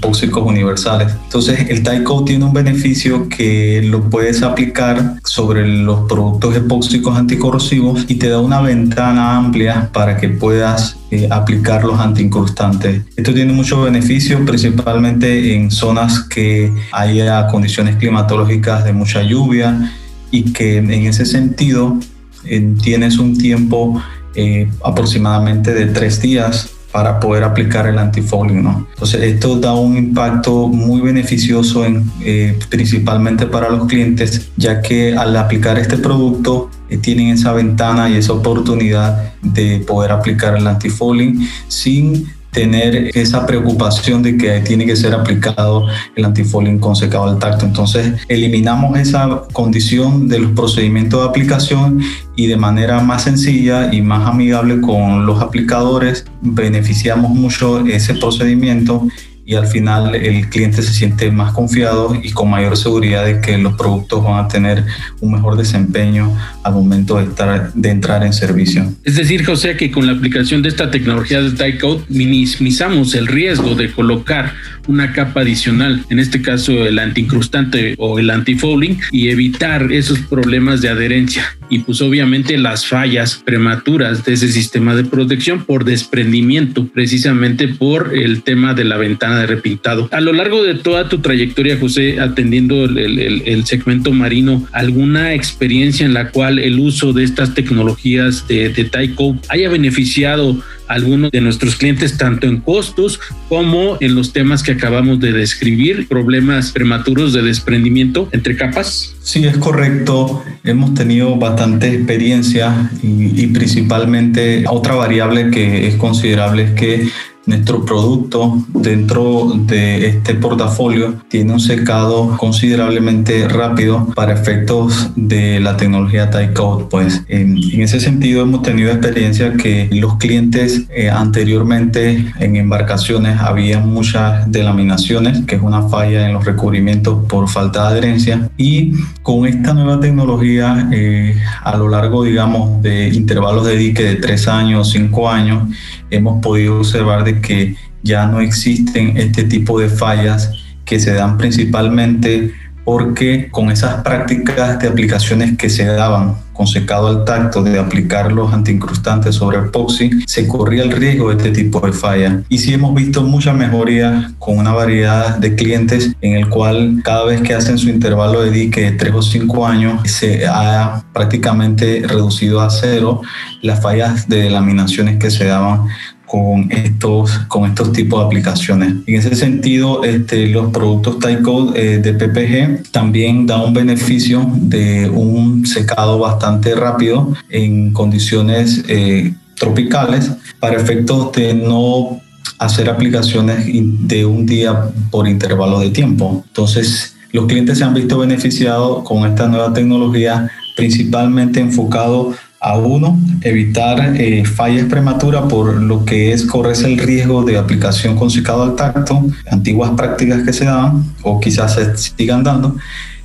Tóxicos 0.00 0.42
universales. 0.44 1.12
Entonces, 1.24 1.68
el 1.68 1.82
Tyco 1.82 2.24
tiene 2.24 2.44
un 2.44 2.52
beneficio 2.52 3.28
que 3.28 3.82
lo 3.84 4.08
puedes 4.10 4.42
aplicar 4.42 5.16
sobre 5.24 5.66
los 5.66 6.08
productos 6.08 6.56
epóxicos 6.56 7.16
anticorrosivos 7.16 8.04
y 8.08 8.16
te 8.16 8.28
da 8.28 8.40
una 8.40 8.60
ventana 8.60 9.36
amplia 9.36 9.90
para 9.92 10.16
que 10.16 10.28
puedas 10.28 10.96
eh, 11.10 11.28
aplicar 11.30 11.84
los 11.84 11.98
antiincrustantes. 11.98 13.02
Esto 13.16 13.32
tiene 13.34 13.52
muchos 13.52 13.84
beneficios, 13.84 14.40
principalmente 14.46 15.54
en 15.54 15.70
zonas 15.70 16.20
que 16.20 16.72
haya 16.92 17.46
condiciones 17.48 17.96
climatológicas 17.96 18.84
de 18.84 18.92
mucha 18.92 19.22
lluvia 19.22 19.92
y 20.30 20.52
que 20.52 20.78
en 20.78 20.90
ese 20.90 21.24
sentido 21.24 21.98
eh, 22.44 22.74
tienes 22.82 23.18
un 23.18 23.38
tiempo 23.38 24.02
eh, 24.34 24.68
aproximadamente 24.84 25.72
de 25.72 25.86
tres 25.86 26.20
días 26.20 26.73
para 26.94 27.18
poder 27.18 27.42
aplicar 27.42 27.88
el 27.88 27.98
antifouling. 27.98 28.62
¿no? 28.62 28.86
Entonces 28.92 29.20
esto 29.20 29.58
da 29.58 29.74
un 29.74 29.96
impacto 29.96 30.68
muy 30.68 31.00
beneficioso 31.00 31.84
en, 31.84 32.08
eh, 32.22 32.56
principalmente 32.68 33.46
para 33.46 33.68
los 33.68 33.88
clientes, 33.88 34.52
ya 34.56 34.80
que 34.80 35.16
al 35.16 35.36
aplicar 35.36 35.76
este 35.76 35.98
producto 35.98 36.70
eh, 36.88 36.98
tienen 36.98 37.30
esa 37.30 37.52
ventana 37.52 38.08
y 38.08 38.14
esa 38.14 38.32
oportunidad 38.32 39.34
de 39.42 39.80
poder 39.80 40.12
aplicar 40.12 40.56
el 40.56 40.68
antifouling 40.68 41.48
sin 41.66 42.28
tener 42.54 43.10
esa 43.14 43.46
preocupación 43.46 44.22
de 44.22 44.38
que 44.38 44.60
tiene 44.60 44.86
que 44.86 44.96
ser 44.96 45.12
aplicado 45.12 45.86
el 46.14 46.24
antifouling 46.24 46.78
con 46.78 46.96
secado 46.96 47.24
al 47.24 47.38
tacto. 47.38 47.66
Entonces, 47.66 48.14
eliminamos 48.28 48.98
esa 48.98 49.42
condición 49.52 50.28
de 50.28 50.38
los 50.38 50.52
procedimientos 50.52 51.20
de 51.20 51.28
aplicación 51.28 52.00
y 52.36 52.46
de 52.46 52.56
manera 52.56 53.00
más 53.00 53.24
sencilla 53.24 53.92
y 53.92 54.00
más 54.00 54.26
amigable 54.26 54.80
con 54.80 55.26
los 55.26 55.42
aplicadores, 55.42 56.24
beneficiamos 56.40 57.30
mucho 57.30 57.80
ese 57.80 58.14
procedimiento 58.14 59.06
y 59.46 59.56
al 59.56 59.66
final 59.66 60.14
el 60.14 60.48
cliente 60.48 60.82
se 60.82 60.92
siente 60.92 61.30
más 61.30 61.52
confiado 61.52 62.14
y 62.22 62.30
con 62.30 62.50
mayor 62.50 62.76
seguridad 62.76 63.24
de 63.24 63.40
que 63.40 63.58
los 63.58 63.74
productos 63.74 64.24
van 64.24 64.44
a 64.44 64.48
tener 64.48 64.84
un 65.20 65.32
mejor 65.32 65.56
desempeño 65.56 66.34
al 66.62 66.72
momento 66.72 67.18
de, 67.18 67.24
estar, 67.24 67.72
de 67.74 67.90
entrar 67.90 68.24
en 68.24 68.32
servicio. 68.32 68.92
Es 69.04 69.16
decir, 69.16 69.44
José, 69.44 69.76
que 69.76 69.90
con 69.90 70.06
la 70.06 70.12
aplicación 70.12 70.62
de 70.62 70.70
esta 70.70 70.90
tecnología 70.90 71.42
de 71.42 71.52
Tycode 71.52 72.04
minimizamos 72.08 73.14
el 73.14 73.26
riesgo 73.26 73.74
de 73.74 73.92
colocar 73.92 74.52
una 74.86 75.12
capa 75.12 75.40
adicional, 75.40 76.04
en 76.10 76.18
este 76.18 76.42
caso 76.42 76.86
el 76.86 76.98
antiincrustante 76.98 77.94
o 77.98 78.18
el 78.18 78.30
antifouling, 78.30 78.98
y 79.10 79.28
evitar 79.28 79.92
esos 79.92 80.18
problemas 80.20 80.80
de 80.80 80.88
adherencia 80.88 81.56
y 81.68 81.80
pues 81.80 82.00
obviamente 82.02 82.58
las 82.58 82.86
fallas 82.86 83.42
prematuras 83.44 84.24
de 84.24 84.34
ese 84.34 84.48
sistema 84.48 84.94
de 84.94 85.04
protección 85.04 85.64
por 85.64 85.84
desprendimiento, 85.84 86.86
precisamente 86.86 87.68
por 87.68 88.12
el 88.14 88.42
tema 88.42 88.74
de 88.74 88.84
la 88.84 88.96
ventana 88.96 89.40
de 89.40 89.46
repintado. 89.46 90.08
A 90.12 90.20
lo 90.20 90.32
largo 90.32 90.62
de 90.62 90.74
toda 90.74 91.08
tu 91.08 91.18
trayectoria, 91.18 91.78
José, 91.78 92.20
atendiendo 92.20 92.84
el, 92.84 93.64
segmento 93.64 94.12
marino, 94.12 94.66
¿alguna 94.72 95.34
experiencia 95.34 96.04
en 96.04 96.14
la 96.14 96.30
cual 96.30 96.58
el 96.58 96.78
uso 96.78 97.12
de 97.12 97.24
estas 97.24 97.54
tecnologías 97.54 98.46
de, 98.46 98.68
de 98.68 98.84
Tyco 98.84 99.36
haya 99.48 99.68
beneficiado 99.68 100.60
algunos 100.88 101.30
de 101.30 101.40
nuestros 101.40 101.76
clientes, 101.76 102.16
tanto 102.18 102.46
en 102.46 102.60
costos 102.60 103.20
como 103.48 103.96
en 104.00 104.14
los 104.14 104.32
temas 104.32 104.62
que 104.62 104.72
acabamos 104.72 105.20
de 105.20 105.32
describir, 105.32 106.08
problemas 106.08 106.72
prematuros 106.72 107.32
de 107.32 107.42
desprendimiento 107.42 108.28
entre 108.32 108.56
capas? 108.56 109.14
Sí, 109.22 109.46
es 109.46 109.56
correcto. 109.56 110.44
Hemos 110.64 110.94
tenido 110.94 111.36
bastante 111.36 111.94
experiencia 111.94 112.90
y, 113.02 113.46
principalmente 113.48 114.64
otra 114.68 114.94
variable 114.94 115.50
que 115.50 115.86
es 115.88 115.96
considerable 115.96 116.64
es 116.64 116.70
que 116.72 117.08
nuestro 117.46 117.84
producto 117.84 118.58
dentro 118.68 119.52
de 119.54 120.08
este 120.08 120.34
portafolio 120.34 121.14
tiene 121.28 121.52
un 121.52 121.60
secado 121.60 122.36
considerablemente 122.36 123.48
rápido 123.48 124.06
para 124.14 124.32
efectos 124.32 125.10
de 125.16 125.60
la 125.60 125.76
tecnología 125.76 126.30
Tycode. 126.30 126.86
Pues 126.90 127.22
en, 127.28 127.58
ese 127.80 128.00
sentido 128.00 128.42
hemos 128.42 128.62
tenido 128.62 128.90
experiencia 128.90 129.54
que 129.54 129.88
los 129.92 130.16
clientes 130.16 130.84
eh, 130.90 131.10
anteriormente 131.10 132.32
en 132.40 132.56
embarcaciones 132.56 133.40
había 133.40 133.80
muchas 133.80 134.50
delaminaciones, 134.50 135.44
que 135.44 135.56
es 135.56 135.62
una 135.62 135.88
falla 135.88 136.26
en 136.26 136.34
los 136.34 136.44
recubrimientos 136.44 137.24
por 137.26 137.48
falta 137.48 137.82
de 137.82 137.98
adherencia 137.98 138.50
y 138.56 138.92
con 139.22 139.46
esta 139.46 139.74
nueva 139.74 140.00
tecnología 140.00 140.88
eh, 140.92 141.36
a 141.62 141.76
lo 141.76 141.88
largo 141.88 142.24
digamos 142.24 142.82
de 142.82 143.08
intervalos 143.08 143.66
de 143.66 143.76
dique 143.76 144.02
de 144.02 144.16
tres 144.16 144.48
años, 144.48 144.90
cinco 144.90 145.28
años, 145.28 145.68
hemos 146.10 146.40
podido 146.42 146.78
observar 146.78 147.24
de 147.24 147.33
que 147.40 147.76
ya 148.02 148.26
no 148.26 148.40
existen 148.40 149.16
este 149.16 149.44
tipo 149.44 149.80
de 149.80 149.88
fallas 149.88 150.50
que 150.84 151.00
se 151.00 151.14
dan 151.14 151.38
principalmente 151.38 152.52
porque 152.84 153.48
con 153.50 153.70
esas 153.70 154.02
prácticas 154.02 154.78
de 154.78 154.88
aplicaciones 154.88 155.56
que 155.56 155.70
se 155.70 155.84
daban 155.86 156.36
con 156.52 156.66
secado 156.66 157.08
al 157.08 157.24
tacto 157.24 157.62
de 157.62 157.78
aplicar 157.78 158.32
los 158.32 158.52
antiincrustantes 158.52 159.34
sobre 159.34 159.58
epoxi, 159.58 160.10
se 160.26 160.46
corría 160.46 160.84
el 160.84 160.92
riesgo 160.92 161.30
de 161.30 161.36
este 161.36 161.50
tipo 161.50 161.84
de 161.84 161.92
falla. 161.92 162.42
Y 162.48 162.58
sí 162.58 162.72
hemos 162.72 162.94
visto 162.94 163.22
mucha 163.22 163.52
mejoría 163.52 164.32
con 164.38 164.58
una 164.58 164.72
variedad 164.72 165.36
de 165.36 165.56
clientes 165.56 166.12
en 166.20 166.34
el 166.34 166.48
cual 166.48 167.00
cada 167.02 167.24
vez 167.24 167.40
que 167.40 167.54
hacen 167.54 167.76
su 167.76 167.88
intervalo 167.88 168.42
de 168.42 168.52
dique 168.52 168.82
de 168.82 168.92
3 168.92 169.14
o 169.14 169.22
5 169.22 169.66
años, 169.66 170.08
se 170.08 170.46
ha 170.46 171.02
prácticamente 171.12 172.02
reducido 172.06 172.60
a 172.60 172.70
cero 172.70 173.22
las 173.60 173.82
fallas 173.82 174.28
de 174.28 174.48
laminaciones 174.48 175.18
que 175.18 175.30
se 175.30 175.46
daban 175.46 175.88
con 176.34 176.68
estos, 176.72 177.30
con 177.46 177.64
estos 177.64 177.92
tipos 177.92 178.18
de 178.18 178.26
aplicaciones. 178.26 178.94
En 179.06 179.14
ese 179.14 179.36
sentido, 179.36 180.02
este, 180.02 180.48
los 180.48 180.72
productos 180.72 181.20
Tycode 181.20 181.80
eh, 181.80 181.98
de 181.98 182.12
PPG 182.12 182.90
también 182.90 183.46
dan 183.46 183.60
un 183.60 183.72
beneficio 183.72 184.44
de 184.56 185.08
un 185.08 185.64
secado 185.64 186.18
bastante 186.18 186.74
rápido 186.74 187.32
en 187.50 187.92
condiciones 187.92 188.82
eh, 188.88 189.32
tropicales 189.54 190.32
para 190.58 190.74
efectos 190.76 191.30
de 191.30 191.54
no 191.54 192.20
hacer 192.58 192.90
aplicaciones 192.90 193.68
de 193.68 194.26
un 194.26 194.44
día 194.44 194.90
por 195.12 195.28
intervalo 195.28 195.78
de 195.78 195.90
tiempo. 195.90 196.42
Entonces, 196.48 197.14
los 197.30 197.46
clientes 197.46 197.78
se 197.78 197.84
han 197.84 197.94
visto 197.94 198.18
beneficiados 198.18 199.04
con 199.04 199.24
esta 199.24 199.46
nueva 199.46 199.72
tecnología, 199.72 200.50
principalmente 200.76 201.60
enfocado 201.60 202.34
a 202.64 202.78
uno, 202.78 203.18
evitar 203.42 204.14
eh, 204.16 204.42
fallas 204.46 204.86
prematuras 204.86 205.42
por 205.50 205.74
lo 205.82 206.06
que 206.06 206.32
es 206.32 206.46
correrse 206.46 206.86
el 206.86 206.96
riesgo 206.96 207.44
de 207.44 207.58
aplicación 207.58 208.16
con 208.16 208.30
secado 208.30 208.62
al 208.62 208.74
tacto, 208.74 209.22
antiguas 209.50 209.90
prácticas 209.90 210.42
que 210.44 210.52
se 210.54 210.64
daban 210.64 211.04
o 211.22 211.38
quizás 211.40 211.74
se 211.74 211.94
sigan 211.94 212.42
dando. 212.42 212.74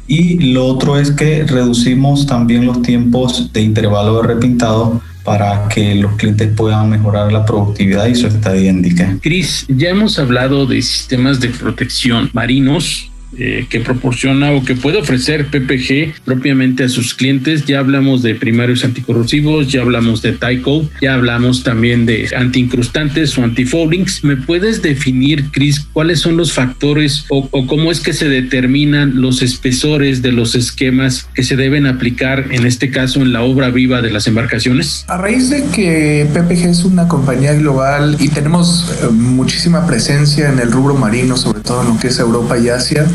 Y 0.08 0.52
lo 0.52 0.66
otro 0.66 0.98
es 0.98 1.12
que 1.12 1.46
reducimos 1.46 2.26
también 2.26 2.66
los 2.66 2.82
tiempos 2.82 3.54
de 3.54 3.62
intervalo 3.62 4.22
de 4.22 4.28
repintado 4.28 5.02
para 5.24 5.70
que 5.70 5.96
los 5.96 6.14
clientes 6.18 6.50
puedan 6.58 6.90
mejorar 6.90 7.32
la 7.32 7.46
productividad 7.46 8.08
y 8.08 8.16
su 8.16 8.28
estadía 8.28 8.72
en. 8.72 9.20
Cris, 9.20 9.66
ya 9.70 9.90
hemos 9.90 10.20
hablado 10.20 10.66
de 10.66 10.82
sistemas 10.82 11.40
de 11.40 11.48
protección 11.50 12.30
marinos 12.34 13.09
eh, 13.38 13.68
que 13.70 13.80
proporciona 13.80 14.52
o 14.52 14.64
que 14.64 14.76
puede 14.76 14.98
ofrecer 14.98 15.48
PPG 15.48 16.24
propiamente 16.26 16.86
a 16.86 16.90
sus 16.90 17.14
clientes. 17.14 17.66
Ya 17.66 17.80
hablamos 17.80 18.24
de 18.24 18.34
primarios 18.34 18.84
anticorrosivos, 18.84 19.72
ya 19.72 19.82
hablamos 19.82 20.22
de 20.22 20.34
Tyco, 20.34 20.90
ya 21.00 21.14
hablamos 21.14 21.64
también 21.64 22.06
de 22.06 22.28
antiincrustantes 22.36 23.38
o 23.38 23.44
antifoldings. 23.44 24.24
¿Me 24.24 24.36
puedes 24.36 24.82
definir, 24.82 25.52
Chris, 25.52 25.86
cuáles 25.94 26.20
son 26.20 26.38
los 26.38 26.54
factores 26.54 27.26
o, 27.30 27.48
cómo 27.68 27.92
es 27.92 28.00
que 28.00 28.14
se 28.14 28.28
determinan 28.28 29.22
los 29.22 29.42
espesores 29.42 30.22
de 30.22 30.32
los 30.32 30.56
esquemas 30.56 31.28
que 31.36 31.44
se 31.44 31.56
deben 31.56 31.86
aplicar, 31.86 32.48
en 32.52 32.66
este 32.66 32.90
caso, 32.90 33.22
en 33.22 33.32
la 33.32 33.44
obra 33.44 33.70
viva 33.70 34.02
de 34.02 34.10
las 34.10 34.26
embarcaciones? 34.28 35.06
A 35.08 35.18
raíz 35.18 35.50
de 35.50 35.66
que 35.66 36.28
PPG 36.34 36.70
es 36.70 36.84
una 36.84 37.08
compañía 37.08 37.54
global 37.54 38.18
y 38.20 38.30
tenemos 38.30 38.92
eh, 39.04 39.08
muchísima 39.12 39.86
presencia 39.86 40.50
en 40.50 40.60
el 40.60 40.72
rubro 40.72 40.96
marino, 40.96 41.38
sobre 41.38 41.60
todo 41.62 41.84
en 41.84 41.90
lo 41.90 42.00
que 42.00 42.08
es 42.08 42.20
Europa 42.20 42.58
y 42.58 42.70
Asia, 42.70 43.06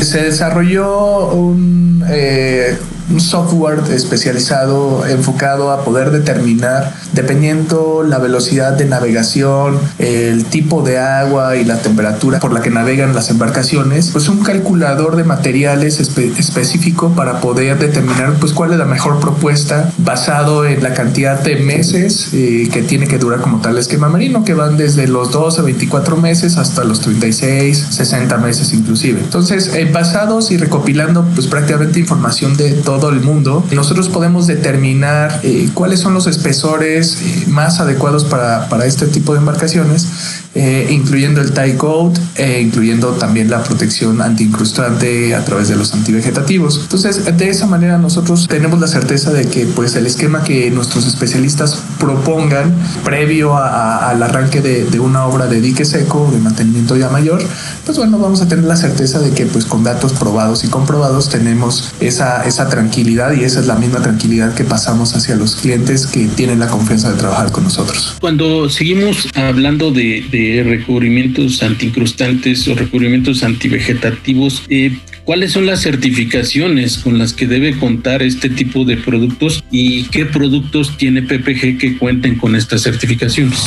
se 0.00 0.22
desarrolló 0.22 1.28
un, 1.32 2.04
eh, 2.08 2.76
un 3.10 3.20
software 3.20 3.80
especializado 3.90 5.06
enfocado 5.06 5.70
a 5.70 5.84
poder 5.84 6.10
determinar, 6.10 6.94
dependiendo 7.12 8.04
la 8.06 8.18
velocidad 8.18 8.72
de 8.72 8.86
navegación, 8.86 9.78
el 9.98 10.44
tipo 10.46 10.82
de 10.82 10.98
agua 10.98 11.56
y 11.56 11.64
la 11.64 11.78
temperatura 11.78 12.40
por 12.40 12.52
la 12.52 12.62
que 12.62 12.70
navegan 12.70 13.14
las 13.14 13.30
embarcaciones, 13.30 14.10
pues 14.12 14.28
un 14.28 14.42
calculador 14.42 15.16
de 15.16 15.24
materiales 15.24 16.00
específico 16.00 17.10
para 17.14 17.40
poder 17.40 17.78
determinar 17.78 18.34
pues 18.40 18.52
cuál 18.52 18.72
es 18.72 18.78
la 18.78 18.84
mejor 18.84 19.20
propuesta 19.20 19.92
basado 19.98 20.64
en 20.64 20.82
la 20.82 20.94
cantidad 20.94 21.40
de 21.40 21.56
meses 21.56 22.30
eh, 22.32 22.68
que 22.72 22.82
tiene 22.82 23.06
que 23.06 23.18
durar 23.18 23.40
como 23.40 23.60
tal 23.60 23.78
esquema 23.78 24.08
marino, 24.08 24.44
que 24.44 24.54
van 24.54 24.76
desde 24.76 25.06
los 25.06 25.30
12 25.30 25.60
a 25.60 25.64
24 25.64 26.16
meses 26.16 26.56
hasta 26.56 26.84
los 26.84 27.00
36, 27.00 27.86
60 27.90 28.38
meses 28.38 28.72
inclusive. 28.72 29.20
Entonces, 29.20 29.74
eh, 29.74 29.90
basados 29.92 30.50
y 30.50 30.56
recopilando 30.56 31.24
pues 31.34 31.46
prácticamente 31.46 32.00
información 32.00 32.56
de 32.56 32.72
todo 32.72 32.93
todo 33.00 33.10
el 33.10 33.20
mundo, 33.20 33.64
nosotros 33.72 34.08
podemos 34.08 34.46
determinar 34.46 35.40
eh, 35.42 35.68
cuáles 35.74 36.00
son 36.00 36.14
los 36.14 36.26
espesores 36.26 37.18
eh, 37.22 37.44
más 37.48 37.80
adecuados 37.80 38.24
para, 38.24 38.68
para, 38.68 38.86
este 38.86 39.06
tipo 39.06 39.32
de 39.32 39.38
embarcaciones, 39.38 40.06
eh, 40.54 40.88
incluyendo 40.90 41.40
el 41.40 41.52
tie 41.52 41.76
code, 41.76 42.20
incluyendo 42.60 43.10
también 43.12 43.50
la 43.50 43.62
protección 43.62 44.20
antiincrustante 44.20 45.34
a 45.34 45.44
través 45.44 45.68
de 45.68 45.76
los 45.76 45.92
antivegetativos. 45.94 46.80
Entonces, 46.82 47.24
de 47.36 47.48
esa 47.48 47.66
manera 47.66 47.98
nosotros 47.98 48.46
tenemos 48.48 48.78
la 48.78 48.86
certeza 48.86 49.32
de 49.32 49.46
que 49.46 49.66
pues 49.66 49.96
el 49.96 50.06
esquema 50.06 50.44
que 50.44 50.70
nuestros 50.70 51.06
especialistas 51.06 51.78
propongan 51.98 52.74
previo 53.04 53.56
al 53.56 54.22
arranque 54.22 54.60
de, 54.60 54.84
de, 54.84 55.00
una 55.00 55.26
obra 55.26 55.46
de 55.46 55.60
dique 55.60 55.84
seco, 55.84 56.30
de 56.32 56.38
mantenimiento 56.38 56.96
ya 56.96 57.08
mayor, 57.08 57.42
pues 57.84 57.98
bueno, 57.98 58.18
vamos 58.18 58.40
a 58.42 58.48
tener 58.48 58.64
la 58.64 58.76
certeza 58.76 59.18
de 59.18 59.30
que 59.30 59.46
pues 59.46 59.64
con 59.64 59.82
datos 59.82 60.12
probados 60.12 60.64
y 60.64 60.68
comprobados 60.68 61.28
tenemos 61.28 61.92
esa, 62.00 62.44
esa 62.44 62.68
tranquilidad 62.68 62.83
tranquilidad 62.84 63.34
y 63.34 63.44
esa 63.44 63.60
es 63.60 63.66
la 63.66 63.76
misma 63.76 64.02
tranquilidad 64.02 64.54
que 64.54 64.64
pasamos 64.64 65.14
hacia 65.14 65.36
los 65.36 65.56
clientes 65.56 66.06
que 66.06 66.26
tienen 66.26 66.58
la 66.58 66.66
confianza 66.66 67.10
de 67.10 67.18
trabajar 67.18 67.50
con 67.50 67.64
nosotros. 67.64 68.16
Cuando 68.20 68.68
seguimos 68.68 69.28
hablando 69.34 69.90
de, 69.90 70.62
recubrimientos 70.66 71.62
antiincrustantes 71.62 72.68
o 72.68 72.74
recubrimientos 72.74 73.42
antivegetativos, 73.42 74.62
eh, 74.68 74.98
¿Cuáles 75.24 75.52
son 75.52 75.64
las 75.64 75.80
certificaciones 75.80 76.98
con 76.98 77.16
las 77.16 77.32
que 77.32 77.46
debe 77.46 77.78
contar 77.78 78.22
este 78.22 78.50
tipo 78.50 78.84
de 78.84 78.98
productos 78.98 79.64
y 79.70 80.02
qué 80.08 80.26
productos 80.26 80.98
tiene 80.98 81.22
PPG 81.22 81.78
que 81.78 81.96
cuenten 81.98 82.36
con 82.36 82.54
estas 82.54 82.82
certificaciones? 82.82 83.58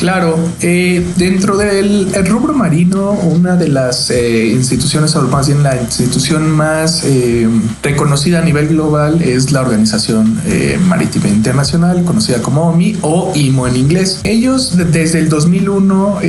Claro, 0.00 0.38
eh, 0.62 1.06
dentro 1.16 1.58
del 1.58 2.10
rubro 2.24 2.54
marino, 2.54 3.10
una 3.12 3.56
de 3.56 3.68
las 3.68 4.10
eh, 4.10 4.46
instituciones, 4.46 5.14
o 5.14 5.20
más 5.24 5.48
bien 5.48 5.62
la 5.62 5.76
institución 5.76 6.50
más 6.50 7.04
eh, 7.04 7.46
reconocida 7.82 8.38
a 8.38 8.42
nivel 8.42 8.68
global 8.68 9.20
es 9.20 9.52
la 9.52 9.60
Organización 9.60 10.40
Marítima 10.88 11.28
Internacional, 11.28 12.02
conocida 12.04 12.40
como 12.40 12.62
OMI 12.70 12.96
o 13.02 13.32
IMO 13.34 13.68
en 13.68 13.76
inglés. 13.76 14.20
Ellos 14.24 14.74
desde 14.90 15.18
el 15.18 15.28
2001 15.28 16.20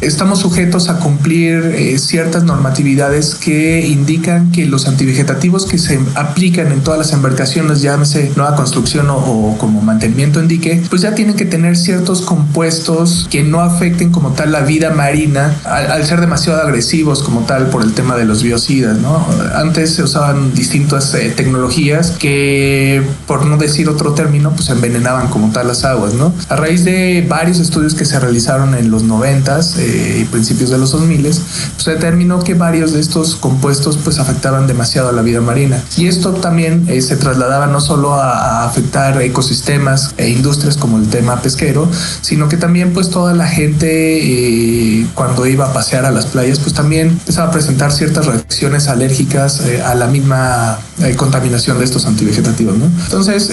estamos 0.00 0.38
sujetos 0.38 0.88
a 0.88 0.98
cumplir 0.98 1.98
ciertas 1.98 2.44
normatividades 2.44 3.34
que 3.34 3.86
indican 3.86 4.50
que 4.50 4.64
los 4.64 4.88
antivegetativos 4.88 5.66
que 5.66 5.76
se 5.76 6.00
aplican 6.14 6.72
en 6.72 6.80
todas 6.80 6.98
las 6.98 7.12
embarcaciones, 7.12 7.82
llámese 7.82 8.32
nueva 8.34 8.56
construcción 8.56 9.08
o, 9.10 9.56
como 9.58 9.82
mantenimiento 9.82 10.40
en 10.40 10.48
dique, 10.48 10.82
pues 10.88 11.02
ya 11.02 11.14
tienen 11.14 11.36
que 11.36 11.44
tener 11.44 11.76
ciertos 11.76 12.22
compuestos 12.46 13.26
que 13.30 13.42
no 13.42 13.60
afecten 13.60 14.12
como 14.12 14.30
tal 14.32 14.52
la 14.52 14.60
vida 14.60 14.90
marina 14.90 15.52
al, 15.64 16.04
ser 16.06 16.20
demasiado 16.20 16.60
agresivos 16.60 17.22
como 17.22 17.40
tal 17.40 17.66
por 17.66 17.82
el 17.82 17.92
tema 17.92 18.16
de 18.16 18.24
los 18.24 18.42
biocidas, 18.42 18.96
¿no? 18.98 19.26
Antes 19.54 19.94
se 19.94 20.02
usaban 20.02 20.54
distintas 20.54 21.12
eh, 21.14 21.32
tecnologías 21.36 22.12
que, 22.12 23.02
por 23.26 23.44
no 23.46 23.56
decir 23.56 23.88
otro 23.88 24.12
término, 24.12 24.52
pues 24.52 24.70
envenenaban 24.70 25.28
como 25.28 25.50
tal 25.50 25.66
las 25.66 25.84
aguas, 25.84 26.14
¿no? 26.14 26.32
A 26.48 26.56
raíz 26.56 26.84
de 26.84 27.26
varios 27.28 27.58
estudios 27.58 27.94
que 27.94 28.04
se 28.04 28.18
realizaron 28.20 28.74
en 28.74 28.90
los 28.90 29.04
90s 29.04 29.78
eh, 29.78 30.20
y 30.22 30.24
principios 30.26 30.70
de 30.70 30.78
los 30.78 30.92
2000 30.92 31.16
pues 31.16 31.42
se 31.78 31.92
determinó 31.92 32.40
que 32.40 32.54
varios 32.54 32.92
de 32.92 33.00
estos 33.00 33.36
compuestos 33.36 33.98
pues 34.02 34.18
afectaban 34.18 34.66
demasiado 34.66 35.08
a 35.08 35.12
la 35.12 35.22
vida 35.22 35.40
marina. 35.40 35.82
Y 35.96 36.08
esto 36.08 36.32
también 36.32 36.86
eh, 36.88 37.00
se 37.00 37.16
trasladaba 37.16 37.66
no 37.66 37.80
solo 37.80 38.14
a, 38.14 38.64
afectar 38.64 39.20
ecosistemas 39.22 40.14
e 40.16 40.28
industrias 40.28 40.76
como 40.76 40.98
el 40.98 41.08
tema 41.08 41.40
pesquero, 41.40 41.88
sino 42.20 42.35
que 42.48 42.56
también 42.56 42.92
pues 42.92 43.10
toda 43.10 43.34
la 43.34 43.48
gente 43.48 44.18
eh, 44.20 45.06
cuando 45.14 45.46
iba 45.46 45.66
a 45.66 45.72
pasear 45.72 46.04
a 46.04 46.10
las 46.10 46.26
playas 46.26 46.58
pues 46.58 46.74
también 46.74 47.08
empezaba 47.08 47.48
a 47.48 47.50
presentar 47.50 47.92
ciertas 47.92 48.26
reacciones 48.26 48.88
alérgicas 48.88 49.60
eh, 49.60 49.82
a 49.82 49.94
la 49.94 50.06
misma 50.06 50.78
contaminación 51.16 51.78
de 51.78 51.84
estos 51.84 52.06
antivegetativos. 52.06 52.74
Entonces 52.74 53.50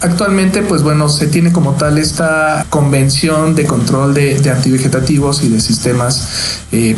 actualmente 0.00 0.62
pues 0.62 0.82
bueno 0.82 1.08
se 1.08 1.26
tiene 1.26 1.52
como 1.52 1.72
tal 1.72 1.98
esta 1.98 2.64
convención 2.70 3.54
de 3.54 3.64
control 3.64 4.14
de, 4.14 4.38
de 4.38 4.50
antivegetativos 4.50 5.42
y 5.42 5.48
de 5.48 5.60
sistemas 5.60 6.28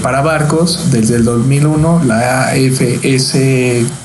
para 0.02 0.20
barcos 0.20 0.90
desde 0.90 1.16
el 1.16 1.24
2001 1.24 2.02
la 2.04 2.48
AFS 2.48 3.38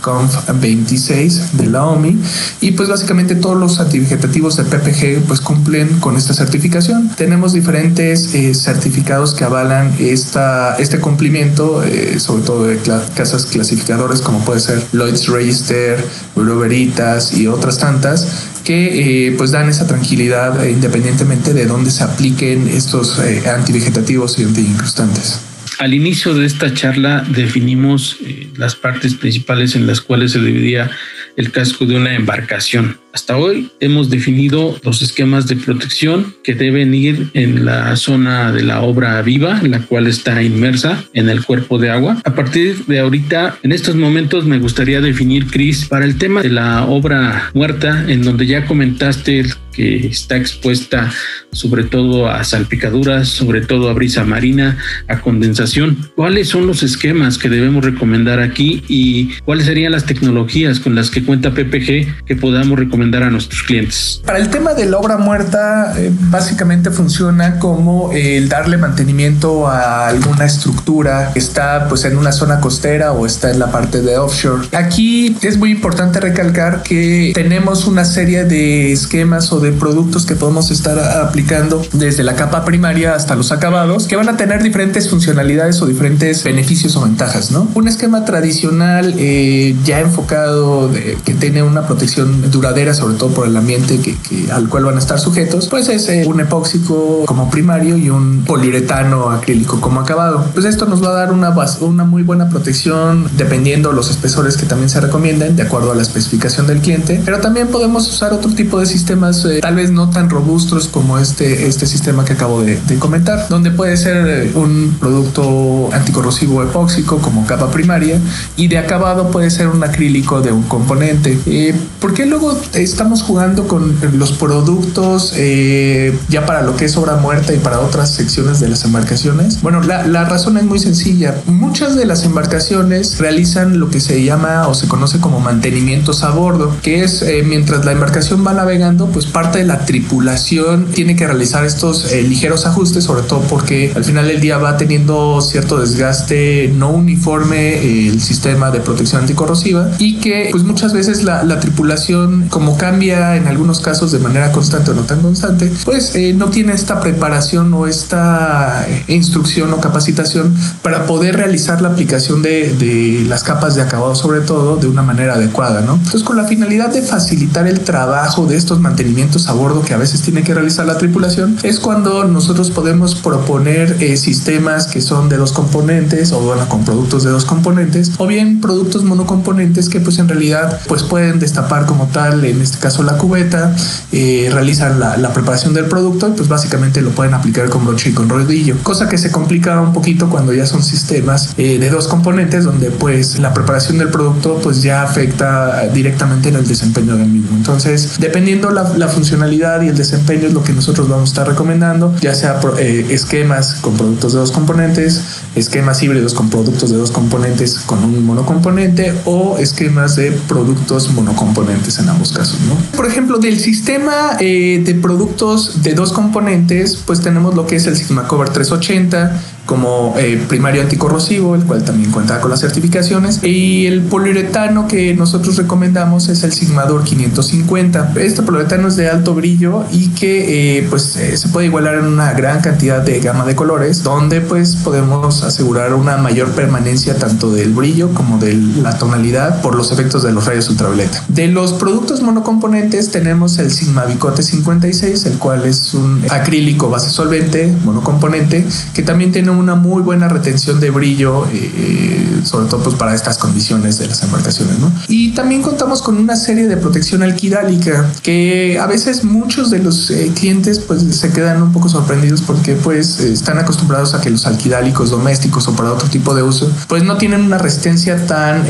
Conf 0.02 0.50
26 0.60 1.58
de 1.58 1.68
la 1.68 1.86
OMI, 1.86 2.18
y 2.62 2.72
pues 2.72 2.90
básicamente 2.90 3.36
todos 3.36 3.58
los 3.58 3.80
antivegetativos 3.80 4.58
de 4.58 4.64
PPG 4.64 5.28
pues 5.28 5.42
cumplen 5.42 6.00
con 6.00 6.18
esta 6.18 6.34
certificación. 6.34 6.79
Tenemos 7.18 7.54
diferentes 7.54 8.34
eh, 8.34 8.54
certificados 8.54 9.34
que 9.34 9.44
avalan 9.44 9.94
esta, 10.00 10.78
este 10.78 11.00
cumplimiento, 11.00 11.84
eh, 11.84 12.20
sobre 12.20 12.44
todo 12.44 12.64
de 12.68 12.78
casas 13.16 13.46
clasificadoras 13.46 14.22
como 14.22 14.40
puede 14.46 14.60
ser 14.62 14.82
Lloyd's 14.94 15.28
Register, 15.28 16.04
Bureau 16.36 16.60
Veritas 16.60 17.34
y 17.34 17.48
otras 17.48 17.80
tantas 17.80 18.28
que 18.64 19.28
eh, 19.28 19.36
pues 19.38 19.52
dan 19.52 19.68
esa 19.68 19.88
tranquilidad 19.88 20.64
independientemente 20.66 21.54
de 21.54 21.66
dónde 21.66 21.92
se 21.92 22.04
apliquen 22.04 22.68
estos 22.68 23.20
antivegetativos 23.20 24.40
y 24.40 24.44
antiincrustantes. 24.44 25.49
Al 25.80 25.94
inicio 25.94 26.34
de 26.34 26.46
esta 26.46 26.74
charla 26.74 27.26
definimos 27.30 28.18
eh, 28.26 28.50
las 28.58 28.76
partes 28.76 29.14
principales 29.14 29.78
en 29.78 29.88
las 29.88 30.02
cuales 30.02 30.34
se 30.34 30.42
dividía 30.42 30.92
el 31.38 31.52
casco 31.52 31.86
de 31.86 31.96
una 31.96 32.16
embarcación. 32.16 32.98
Hasta 33.14 33.38
hoy 33.38 33.72
hemos 33.80 34.10
definido 34.10 34.78
los 34.84 35.02
esquemas 35.02 35.48
de 35.48 35.56
protección 35.56 36.36
que 36.44 36.54
deben 36.54 36.94
ir 36.94 37.30
en 37.34 37.64
la 37.64 37.96
zona 37.96 38.52
de 38.52 38.62
la 38.62 38.82
obra 38.82 39.22
viva, 39.22 39.62
la 39.64 39.80
cual 39.80 40.08
está 40.08 40.44
inmersa 40.44 41.06
en 41.14 41.30
el 41.30 41.46
cuerpo 41.46 41.78
de 41.78 41.90
agua. 41.90 42.22
A 42.26 42.36
partir 42.36 42.86
de 42.86 43.00
ahorita, 43.00 43.58
en 43.64 43.72
estos 43.72 43.96
momentos, 43.96 44.46
me 44.46 44.60
gustaría 44.60 45.00
definir, 45.00 45.48
Cris, 45.48 45.86
para 45.86 46.04
el 46.04 46.18
tema 46.18 46.42
de 46.42 46.50
la 46.50 46.86
obra 46.88 47.52
muerta, 47.54 48.04
en 48.06 48.22
donde 48.22 48.46
ya 48.46 48.66
comentaste 48.66 49.46
que 49.80 50.08
está 50.08 50.36
expuesta 50.36 51.10
sobre 51.54 51.86
todo 51.86 52.28
a 52.30 52.44
salpicaduras, 52.44 53.30
sobre 53.30 53.62
todo 53.62 53.90
a 53.90 53.94
brisa 53.94 54.26
marina, 54.26 54.78
a 55.08 55.22
condensación. 55.22 56.12
¿Cuáles 56.16 56.50
son 56.50 56.68
los 56.68 56.84
esquemas 56.84 57.38
que 57.38 57.48
debemos 57.48 57.86
recomendar 57.86 58.42
aquí 58.42 58.84
y 58.90 59.40
cuáles 59.46 59.68
serían 59.68 59.94
las 59.94 60.06
tecnologías 60.06 60.82
con 60.82 60.96
las 60.96 61.10
que 61.10 61.24
cuenta 61.24 61.52
PPG 61.52 62.26
que 62.26 62.36
podamos 62.36 62.78
recomendar 62.78 63.24
a 63.24 63.30
nuestros 63.30 63.64
clientes? 63.64 64.22
Para 64.26 64.40
el 64.40 64.50
tema 64.50 64.74
de 64.74 64.86
la 64.86 64.98
obra 64.98 65.18
muerta, 65.18 65.94
eh, 65.98 66.12
básicamente 66.14 66.92
funciona 66.92 67.58
como 67.58 68.12
el 68.12 68.50
darle 68.50 68.76
mantenimiento 68.78 69.66
a 69.66 70.10
alguna 70.10 70.44
estructura 70.44 71.32
que 71.34 71.40
está 71.40 71.88
pues 71.88 72.04
en 72.04 72.18
una 72.18 72.34
zona 72.34 72.60
costera 72.60 73.14
o 73.14 73.26
está 73.26 73.50
en 73.50 73.60
la 73.60 73.72
parte 73.72 74.02
de 74.02 74.18
offshore. 74.18 74.68
Aquí 74.74 75.38
es 75.42 75.58
muy 75.58 75.72
importante 75.72 76.20
recalcar 76.20 76.84
que 76.84 77.32
tenemos 77.34 77.88
una 77.88 78.04
serie 78.04 78.44
de 78.44 78.92
esquemas 78.92 79.54
o 79.54 79.62
de 79.62 79.69
productos 79.74 80.26
que 80.26 80.36
podemos 80.36 80.72
estar 80.72 81.00
aplicando 81.00 81.82
desde 81.94 82.24
la 82.24 82.36
capa 82.36 82.66
primaria 82.66 83.16
hasta 83.16 83.36
los 83.36 83.52
acabados 83.52 84.08
que 84.08 84.16
van 84.16 84.30
a 84.30 84.38
tener 84.38 84.64
diferentes 84.64 85.10
funcionalidades 85.10 85.82
o 85.82 85.86
diferentes 85.86 86.44
beneficios 86.44 86.96
o 86.96 87.02
ventajas, 87.02 87.52
¿no? 87.52 87.68
Un 87.76 87.88
esquema 87.88 88.26
tradicional 88.26 89.14
eh, 89.18 89.76
ya 89.84 90.00
enfocado 90.00 90.88
de, 90.88 91.18
que 91.24 91.34
tiene 91.34 91.64
una 91.64 91.86
protección 91.88 92.50
duradera, 92.52 92.94
sobre 92.94 93.16
todo 93.16 93.30
por 93.30 93.48
el 93.48 93.56
ambiente 93.58 94.00
que, 94.00 94.18
al 94.52 94.70
cual 94.70 94.86
van 94.86 94.96
a 94.96 95.00
estar 95.00 95.20
sujetos, 95.20 95.68
pues 95.68 95.90
es 95.90 96.08
eh, 96.10 96.24
un 96.28 96.40
epóxico 96.40 97.24
como 97.26 97.50
primario 97.50 97.98
y 97.98 98.10
un 98.10 98.44
poliuretano 98.46 99.30
acrílico 99.30 99.82
como 99.82 100.00
acabado. 100.00 100.46
Pues 100.54 100.66
esto 100.66 100.86
nos 100.86 101.04
va 101.04 101.10
a 101.10 101.14
dar 101.14 101.32
una, 101.32 101.54
una 101.82 102.04
muy 102.04 102.24
buena 102.24 102.50
protección 102.50 103.30
dependiendo 103.38 103.92
los 103.92 104.10
espesores 104.10 104.58
que 104.58 104.66
también 104.66 104.90
se 104.90 105.00
recomienden 105.02 105.56
de 105.56 105.64
acuerdo 105.64 105.92
a 105.92 105.96
la 105.96 106.02
especificación 106.02 106.68
del 106.68 106.80
cliente, 106.80 107.22
pero 107.26 107.40
también 107.40 107.68
podemos 107.68 108.08
usar 108.08 108.34
otro 108.34 108.52
tipo 108.52 108.80
de 108.80 108.86
sistemas 108.86 109.46
eh, 109.46 109.59
tal 109.62 109.76
vez 109.76 109.92
no 109.92 110.10
tan 110.10 110.30
robustos 110.30 110.88
como 110.88 111.18
este, 111.18 111.68
este 111.68 111.86
sistema 111.86 112.26
que 112.26 112.34
acabo 112.34 112.62
de, 112.62 112.80
comentar, 113.00 113.48
donde 113.50 113.72
puede 113.72 113.98
ser 113.98 114.28
eh, 114.28 114.52
un 114.56 114.98
producto 115.00 115.90
anticorrosivo 115.94 116.64
epóxico 116.64 117.20
como 117.20 117.46
capa 117.46 117.72
primaria 117.72 118.20
y 118.56 118.68
de 118.68 118.78
acabado 118.78 119.32
puede 119.32 119.50
ser 119.50 119.68
un 119.68 119.84
acrílico 119.84 120.42
de 120.42 120.52
un 120.52 120.64
componente. 120.64 121.38
Eh, 121.46 121.76
¿Por 122.00 122.14
qué 122.14 122.26
luego 122.26 122.58
estamos 122.74 123.22
jugando 123.22 123.68
con 123.68 123.96
los 124.14 124.32
productos 124.34 125.34
eh, 125.36 126.18
ya 126.30 126.46
para 126.46 126.62
lo 126.62 126.76
que 126.76 126.86
es 126.86 126.98
obra 126.98 127.18
muerta 127.18 127.54
y 127.54 127.58
para 127.58 127.80
otras 127.80 128.12
secciones 128.12 128.60
de 128.60 128.70
las 128.70 128.84
embarcaciones? 128.86 129.62
Bueno, 129.62 129.82
la, 129.82 130.08
la 130.08 130.26
razón 130.26 130.58
es 130.58 130.64
muy 130.64 130.80
sencilla. 130.80 131.36
Muchas 131.46 131.96
de 131.96 132.06
las 132.06 132.24
embarcaciones 132.24 133.18
realizan 133.18 133.80
lo 133.80 133.90
que 133.90 134.00
se 134.00 134.24
llama 134.24 134.68
o 134.68 134.74
se 134.74 134.88
conoce 134.88 135.20
como 135.20 135.40
mantenimientos 135.40 136.24
a 136.24 136.32
bordo, 136.32 136.76
que 136.82 137.04
es 137.04 137.24
mientras 137.46 137.86
la 137.86 137.92
embarcación 137.92 138.46
va 138.46 138.54
navegando, 138.54 139.08
pues 139.08 139.26
parte 139.40 139.60
de 139.60 139.64
la 139.64 139.86
tripulación 139.86 140.88
tiene 140.88 141.16
que 141.16 141.26
realizar 141.26 141.64
estos 141.64 142.12
eh, 142.12 142.24
ligeros 142.24 142.66
ajustes, 142.66 143.06
sobre 143.06 143.22
todo 143.22 143.40
porque 143.44 143.94
al 143.96 144.04
final 144.04 144.28
del 144.28 144.42
día 144.42 144.58
va 144.58 144.76
teniendo 144.76 145.40
cierto 145.40 145.80
desgaste 145.80 146.74
no 146.76 146.90
uniforme 146.90 147.76
eh, 147.76 148.10
el 148.10 148.20
sistema 148.20 148.70
de 148.70 148.82
protección 148.82 149.22
anticorrosiva 149.22 149.92
y 149.98 150.18
que 150.18 150.50
pues 150.52 150.64
muchas 150.64 150.92
veces 150.92 151.24
la, 151.24 151.60
tripulación 151.62 152.50
como 152.50 152.78
cambia 152.78 153.38
en 153.38 153.48
algunos 153.48 153.80
casos 153.80 154.12
de 154.12 154.20
manera 154.20 154.52
constante 154.52 154.92
o 154.92 154.94
no 154.94 155.04
tan 155.04 155.22
constante, 155.22 155.72
pues 155.86 156.16
eh, 156.16 156.34
no 156.34 156.48
tiene 156.48 156.74
esta 156.74 157.00
preparación 157.00 157.74
o 157.74 157.88
esta 157.88 158.86
instrucción 159.08 159.74
o 159.74 159.80
capacitación 159.80 160.54
para 160.82 161.06
poder 161.06 161.38
realizar 161.38 161.82
la 161.82 161.90
aplicación 161.90 162.42
de, 162.42 162.74
de 162.74 163.24
las 163.26 163.44
capas 163.44 163.76
de 163.76 163.84
acabado 163.84 164.16
sobre 164.16 164.42
todo 164.42 164.76
de 164.76 164.88
una 164.88 165.02
manera 165.02 165.36
adecuada, 165.36 165.80
¿no? 165.80 165.94
Entonces 165.94 166.24
con 166.24 166.36
la 166.36 166.44
finalidad 166.44 166.90
de 166.94 167.02
facilitar 167.02 167.68
el 167.68 167.80
trabajo 167.80 168.46
de 168.46 168.58
estos 168.58 168.82
mantenimientos 168.82 169.29
a 169.30 169.54
bordo 169.54 169.82
que 169.82 169.94
a 169.94 169.98
veces 169.98 170.22
tiene 170.22 170.44
que 170.44 170.54
realizar 170.54 170.86
la 170.86 170.98
tripulación, 170.98 171.58
es 171.64 171.80
cuando 171.80 172.24
nosotros 172.26 172.72
podemos 172.72 173.16
proponer 173.16 173.98
eh, 174.00 174.18
sistemas 174.18 174.88
que 174.88 175.02
son 175.02 175.30
de 175.30 175.38
dos 175.38 175.52
componentes 175.52 176.32
o 176.32 176.40
bueno, 176.40 176.68
con 176.68 176.84
productos 176.84 177.24
de 177.24 177.30
dos 177.30 177.46
componentes 177.46 178.12
o 178.18 178.26
bien 178.26 178.60
productos 178.60 179.04
monocomponentes 179.04 179.90
que 179.90 180.00
pues 180.00 180.18
en 180.18 180.28
realidad 180.28 180.82
pues 180.88 181.04
pueden 181.04 181.40
destapar 181.40 181.86
como 181.86 182.08
tal, 182.08 182.44
en 182.44 182.62
este 182.62 182.80
caso 182.80 183.04
la 183.04 183.18
cubeta, 183.18 183.76
eh, 184.12 184.50
realizan 184.52 185.00
la, 185.00 185.18
la, 185.18 185.32
preparación 185.32 185.74
del 185.74 185.86
producto 185.86 186.28
y 186.28 186.32
pues 186.32 186.50
básicamente 186.50 187.02
lo 187.02 187.12
pueden 187.12 187.36
aplicar 187.36 187.70
con 187.70 187.86
broche 187.86 188.10
y 188.10 188.14
con 188.14 188.30
rodillo, 188.30 188.76
cosa 188.82 189.08
que 189.08 189.18
se 189.18 189.32
complica 189.32 189.80
un 189.80 189.94
poquito 189.94 190.30
cuando 190.30 190.54
ya 190.54 190.66
son 190.66 190.82
sistemas 190.82 191.54
eh, 191.58 191.78
de 191.78 191.90
dos 191.90 192.08
componentes 192.08 192.64
donde 192.64 192.90
pues 192.90 193.38
la 193.38 193.54
preparación 193.54 194.00
del 194.00 194.10
producto 194.10 194.60
pues 194.64 194.82
ya 194.82 195.04
afecta 195.04 195.88
directamente 195.94 196.50
en 196.50 196.56
el 196.56 196.68
desempeño 196.68 197.16
del 197.16 197.28
mismo. 197.28 197.56
Entonces, 197.56 198.16
dependiendo 198.20 198.72
la, 198.72 198.92
la 198.98 199.08
funcionalidad 199.20 199.82
y 199.82 199.90
el 199.90 199.98
desempeño 199.98 200.48
es 200.48 200.54
lo 200.54 200.64
que 200.64 200.72
nosotros 200.72 201.10
vamos 201.10 201.30
a 201.30 201.32
estar 201.34 201.48
recomendando, 201.48 202.16
ya 202.22 202.34
sea 202.34 202.58
eh, 202.78 203.06
esquemas 203.10 203.76
con 203.82 203.98
productos 203.98 204.32
de 204.32 204.40
dos 204.40 204.52
componentes, 204.54 205.22
esquemas 205.56 206.02
híbridos 206.02 206.34
con 206.34 206.50
productos 206.50 206.90
de 206.90 206.96
dos 206.96 207.12
componentes 207.12 207.80
con 207.80 208.02
un 208.02 208.26
monocomponente 208.26 209.14
o 209.26 209.58
esquemas 209.58 210.16
de 210.16 210.32
productos 210.48 211.12
monocomponentes 211.12 212.00
en 212.00 212.08
ambos 212.08 212.32
casos. 212.32 212.62
¿no? 212.62 212.76
Por 212.96 213.08
ejemplo, 213.08 213.40
del 213.40 213.60
sistema 213.60 214.38
eh, 214.40 214.82
de 214.86 214.96
productos 214.96 215.84
de 215.84 215.94
dos 215.96 216.14
componentes, 216.14 216.96
pues 216.96 217.20
tenemos 217.20 217.56
lo 217.56 217.68
que 217.68 217.76
es 217.76 217.88
el 217.88 217.98
Sigma 217.98 218.26
Cover 218.26 218.50
380, 218.50 219.42
como 219.70 220.16
eh, 220.18 220.44
primario 220.48 220.82
anticorrosivo, 220.82 221.54
el 221.54 221.64
cual 221.64 221.84
también 221.84 222.10
cuenta 222.10 222.42
con 222.42 222.50
las 222.50 222.60
certificaciones. 222.62 223.44
Y 223.44 223.86
el 223.86 224.02
poliuretano 224.02 224.88
que 224.88 225.14
nosotros 225.14 225.58
recomendamos 225.58 226.28
es 226.28 226.42
el 226.42 226.54
Sigmador 226.54 227.04
550. 227.04 228.14
Este 228.16 228.42
poliuretano 228.42 228.88
es 228.88 228.96
de 228.96 229.10
alto 229.10 229.36
brillo 229.36 229.86
y 229.92 230.08
que 230.08 230.80
eh, 230.80 230.88
pues 230.90 231.16
eh, 231.18 231.38
se 231.38 231.50
puede 231.50 231.68
igualar 231.68 232.00
en 232.00 232.06
una 232.06 232.34
gran 232.34 232.62
cantidad 232.62 233.04
de 233.04 233.20
gama 233.20 233.46
de 233.46 233.56
colores, 233.56 234.02
donde 234.02 234.42
pues 234.42 234.76
podemos 234.76 235.44
asegurar 235.44 235.94
una 235.94 236.18
mayor 236.18 236.48
permanencia 236.50 237.20
tanto 237.20 237.52
del 237.52 237.72
brillo 237.72 238.12
como 238.16 238.40
de 238.40 238.56
la 238.56 238.98
tonalidad 238.98 239.62
por 239.62 239.76
los 239.76 239.92
efectos 239.92 240.24
de 240.24 240.32
los 240.32 240.48
rayos 240.48 240.68
ultravioleta. 240.72 241.24
De 241.28 241.48
los 241.48 241.74
productos 241.74 242.24
monocomponentes 242.24 243.12
tenemos 243.12 243.60
el 243.60 243.70
Sigma 243.70 244.06
Bicote 244.06 244.42
56, 244.42 245.28
el 245.28 245.38
cual 245.38 245.66
es 245.66 245.94
un 245.94 246.26
acrílico 246.32 246.90
base 246.90 247.12
solvente 247.12 247.72
monocomponente 247.86 248.66
que 248.96 249.04
también 249.04 249.32
tiene 249.32 249.52
un 249.52 249.59
una 249.60 249.76
muy 249.76 250.02
buena 250.02 250.28
retención 250.28 250.80
de 250.80 250.90
brillo, 250.90 251.46
eh, 251.48 251.72
eh, 251.76 252.42
sobre 252.44 252.68
todo 252.68 252.84
pues 252.84 252.96
para 252.96 253.14
estas 253.14 253.38
condiciones 253.38 254.00
de 254.00 254.08
las 254.08 254.24
embarcaciones. 254.24 254.80
¿no? 254.80 254.92
Y 255.08 255.32
también 255.32 255.62
contamos 255.62 256.02
con 256.02 256.18
una 256.18 256.36
serie 256.36 256.68
de 256.68 256.78
protección 256.78 257.24
alquidálica 257.24 258.10
que 258.24 258.80
a 258.80 258.88
veces 258.88 259.24
muchos 259.24 259.70
de 259.70 259.80
los 259.80 260.10
eh, 260.10 260.32
clientes 260.34 260.80
pues 260.80 261.04
se 261.04 261.32
quedan 261.32 261.62
un 261.62 261.72
poco 261.72 261.90
sorprendidos 261.90 262.42
porque 262.42 262.76
pues 262.76 263.20
están 263.20 263.58
acostumbrados 263.58 264.14
a 264.14 264.22
que 264.22 264.30
los 264.30 264.46
alquidálicos 264.46 265.10
domésticos 265.10 265.68
o 265.68 265.76
para 265.76 265.92
otro 265.92 266.10
tipo 266.10 266.34
de 266.34 266.44
uso 266.44 266.72
pues 266.88 267.04
no 267.04 267.18
tienen 267.18 267.42
una 267.42 267.58
resistencia 267.58 268.26
tan, 268.26 268.66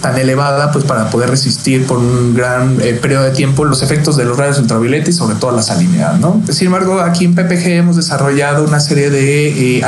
tan 0.00 0.18
elevada 0.18 0.72
pues 0.72 0.84
para 0.84 1.10
poder 1.10 1.30
resistir 1.30 1.86
por 1.86 1.98
un 1.98 2.34
gran 2.34 2.76
periodo 2.76 3.24
de 3.24 3.30
tiempo 3.30 3.64
los 3.64 3.82
efectos 3.82 4.16
de 4.16 4.24
los 4.24 4.36
rayos 4.36 4.58
ultravioleta 4.58 5.10
y 5.10 5.12
sobre 5.12 5.36
todo 5.36 5.52
la 5.52 5.62
salinidad. 5.62 6.18
¿no? 6.18 6.42
Sin 6.50 6.66
embargo, 6.66 7.00
aquí 7.00 7.24
en 7.24 7.34
PPG 7.34 7.68
hemos 7.68 7.96
desarrollado 7.96 8.64
una 8.64 8.80
serie 8.80 9.10
de 9.10 9.82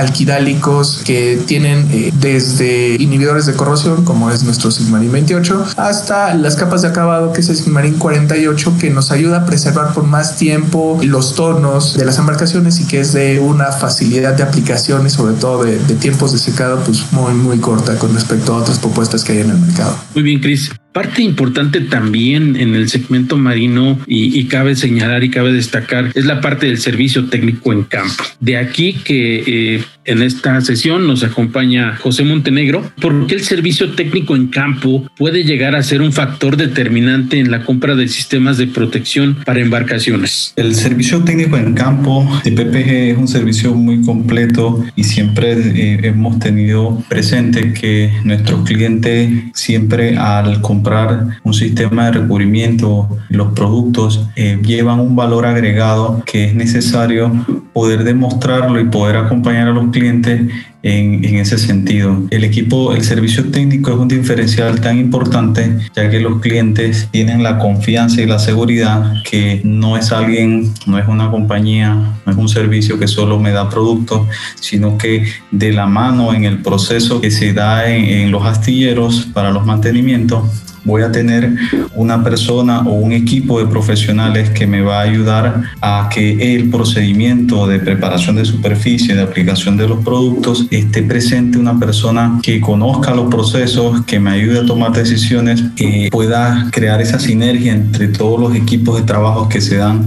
alquidálicos 0.44 1.02
que 1.04 1.42
tienen 1.46 1.88
eh, 1.90 2.12
desde 2.20 2.96
inhibidores 3.00 3.46
de 3.46 3.54
corrosión, 3.54 4.04
como 4.04 4.30
es 4.30 4.44
nuestro 4.44 4.70
Sigmarin 4.70 5.10
28, 5.10 5.66
hasta 5.76 6.34
las 6.34 6.56
capas 6.56 6.82
de 6.82 6.88
acabado, 6.88 7.32
que 7.32 7.40
es 7.40 7.48
el 7.48 7.56
Sigmarin 7.56 7.94
48, 7.94 8.74
que 8.78 8.90
nos 8.90 9.10
ayuda 9.10 9.38
a 9.38 9.46
preservar 9.46 9.94
por 9.94 10.04
más 10.04 10.36
tiempo 10.36 11.00
los 11.02 11.34
tonos 11.34 11.96
de 11.96 12.04
las 12.04 12.18
embarcaciones 12.18 12.80
y 12.80 12.86
que 12.86 13.00
es 13.00 13.12
de 13.12 13.40
una 13.40 13.72
facilidad 13.72 14.34
de 14.34 14.42
aplicación 14.42 15.06
y 15.06 15.10
sobre 15.10 15.34
todo 15.34 15.64
de, 15.64 15.78
de 15.78 15.94
tiempos 15.94 16.32
de 16.32 16.38
secado 16.38 16.80
pues 16.84 17.12
muy 17.12 17.32
muy 17.34 17.58
corta 17.58 17.98
con 17.98 18.14
respecto 18.14 18.54
a 18.54 18.58
otras 18.58 18.78
propuestas 18.78 19.24
que 19.24 19.32
hay 19.32 19.38
en 19.40 19.50
el 19.50 19.58
mercado. 19.58 19.96
Muy 20.14 20.22
bien, 20.22 20.40
Chris. 20.40 20.70
Parte 20.94 21.22
importante 21.22 21.80
también 21.80 22.54
en 22.54 22.76
el 22.76 22.88
segmento 22.88 23.36
marino 23.36 23.98
y, 24.06 24.44
cabe 24.44 24.76
señalar 24.76 25.24
y 25.24 25.30
cabe 25.30 25.52
destacar 25.52 26.12
es 26.14 26.24
la 26.24 26.40
parte 26.40 26.66
del 26.66 26.78
servicio 26.78 27.24
técnico 27.24 27.72
en 27.72 27.82
campo. 27.82 28.22
De 28.38 28.56
aquí 28.56 28.92
que 29.04 29.42
eh, 29.44 29.84
en 30.04 30.22
esta 30.22 30.60
sesión 30.60 31.06
nos 31.08 31.24
acompaña 31.24 31.96
José 31.96 32.24
Montenegro, 32.24 32.92
porque 33.00 33.34
el 33.34 33.42
servicio 33.42 33.92
técnico 33.92 34.36
en 34.36 34.48
campo 34.48 35.10
puede 35.16 35.42
llegar 35.42 35.74
a 35.74 35.82
ser 35.82 36.00
un 36.00 36.12
factor 36.12 36.56
determinante 36.56 37.40
en 37.40 37.50
la 37.50 37.64
compra 37.64 37.96
de 37.96 38.06
sistemas 38.06 38.56
de 38.58 38.68
protección 38.68 39.38
para 39.44 39.60
embarcaciones. 39.60 40.52
El 40.56 40.76
servicio 40.76 41.24
técnico 41.24 41.56
en 41.56 41.74
campo 41.74 42.40
de 42.44 42.52
PPG 42.52 42.90
es 42.90 43.18
un 43.18 43.28
servicio 43.28 43.74
muy 43.74 44.02
completo 44.02 44.84
y 44.94 45.02
siempre 45.02 45.52
eh, 45.52 46.00
hemos 46.04 46.38
tenido 46.38 47.02
presente 47.08 47.72
que 47.72 48.12
nuestros 48.22 48.64
clientes 48.64 49.30
siempre 49.54 50.16
al 50.16 50.60
comprar 50.60 50.83
comprar 50.84 51.40
un 51.42 51.54
sistema 51.54 52.06
de 52.06 52.20
recubrimiento, 52.20 53.08
los 53.30 53.54
productos 53.54 54.28
eh, 54.36 54.60
llevan 54.62 55.00
un 55.00 55.16
valor 55.16 55.46
agregado 55.46 56.22
que 56.26 56.44
es 56.44 56.54
necesario 56.54 57.32
poder 57.72 58.04
demostrarlo 58.04 58.78
y 58.78 58.84
poder 58.84 59.16
acompañar 59.16 59.68
a 59.68 59.72
los 59.72 59.90
clientes 59.90 60.42
en, 60.82 61.24
en, 61.24 61.36
ese 61.36 61.56
sentido. 61.56 62.22
El 62.30 62.44
equipo, 62.44 62.92
el 62.92 63.02
servicio 63.02 63.50
técnico 63.50 63.90
es 63.90 63.96
un 63.96 64.08
diferencial 64.08 64.80
tan 64.82 64.98
importante 64.98 65.78
ya 65.96 66.10
que 66.10 66.20
los 66.20 66.40
clientes 66.40 67.08
tienen 67.10 67.42
la 67.42 67.58
confianza 67.58 68.20
y 68.20 68.26
la 68.26 68.38
seguridad 68.38 69.14
que 69.28 69.62
no 69.64 69.96
es 69.96 70.12
alguien, 70.12 70.72
no 70.86 70.98
es 70.98 71.08
una 71.08 71.30
compañía, 71.30 71.94
no 72.26 72.32
es 72.32 72.36
un 72.36 72.50
servicio 72.50 72.98
que 72.98 73.08
solo 73.08 73.40
me 73.40 73.50
da 73.50 73.70
productos, 73.70 74.28
sino 74.60 74.98
que 74.98 75.24
de 75.50 75.72
la 75.72 75.86
mano 75.86 76.34
en 76.34 76.44
el 76.44 76.60
proceso 76.60 77.20
que 77.20 77.30
se 77.30 77.54
da 77.54 77.90
en, 77.90 78.04
en 78.04 78.30
los 78.30 78.44
astilleros 78.44 79.26
para 79.32 79.50
los 79.50 79.64
mantenimientos 79.64 80.64
voy 80.84 81.02
a 81.02 81.10
tener 81.10 81.54
una 81.94 82.22
persona 82.22 82.80
o 82.80 82.92
un 82.92 83.12
equipo 83.12 83.58
de 83.58 83.66
profesionales 83.66 84.50
que 84.50 84.66
me 84.66 84.82
va 84.82 84.98
a 84.98 85.02
ayudar 85.02 85.62
a 85.80 86.08
que 86.12 86.54
el 86.54 86.70
procedimiento 86.70 87.66
de 87.66 87.78
preparación 87.78 88.36
de 88.36 88.44
superficie, 88.44 89.14
de 89.14 89.22
aplicación 89.22 89.76
de 89.76 89.88
los 89.88 90.04
productos, 90.04 90.66
esté 90.70 91.02
presente 91.02 91.58
una 91.58 91.78
persona 91.78 92.38
que 92.42 92.60
conozca 92.60 93.14
los 93.14 93.28
procesos, 93.28 94.04
que 94.04 94.20
me 94.20 94.30
ayude 94.30 94.60
a 94.60 94.66
tomar 94.66 94.92
decisiones, 94.92 95.62
que 95.76 96.08
pueda 96.10 96.68
crear 96.70 97.00
esa 97.00 97.18
sinergia 97.18 97.72
entre 97.72 98.08
todos 98.08 98.40
los 98.40 98.54
equipos 98.54 98.96
de 98.96 99.02
trabajo 99.02 99.48
que 99.48 99.60
se 99.60 99.76
dan 99.76 100.06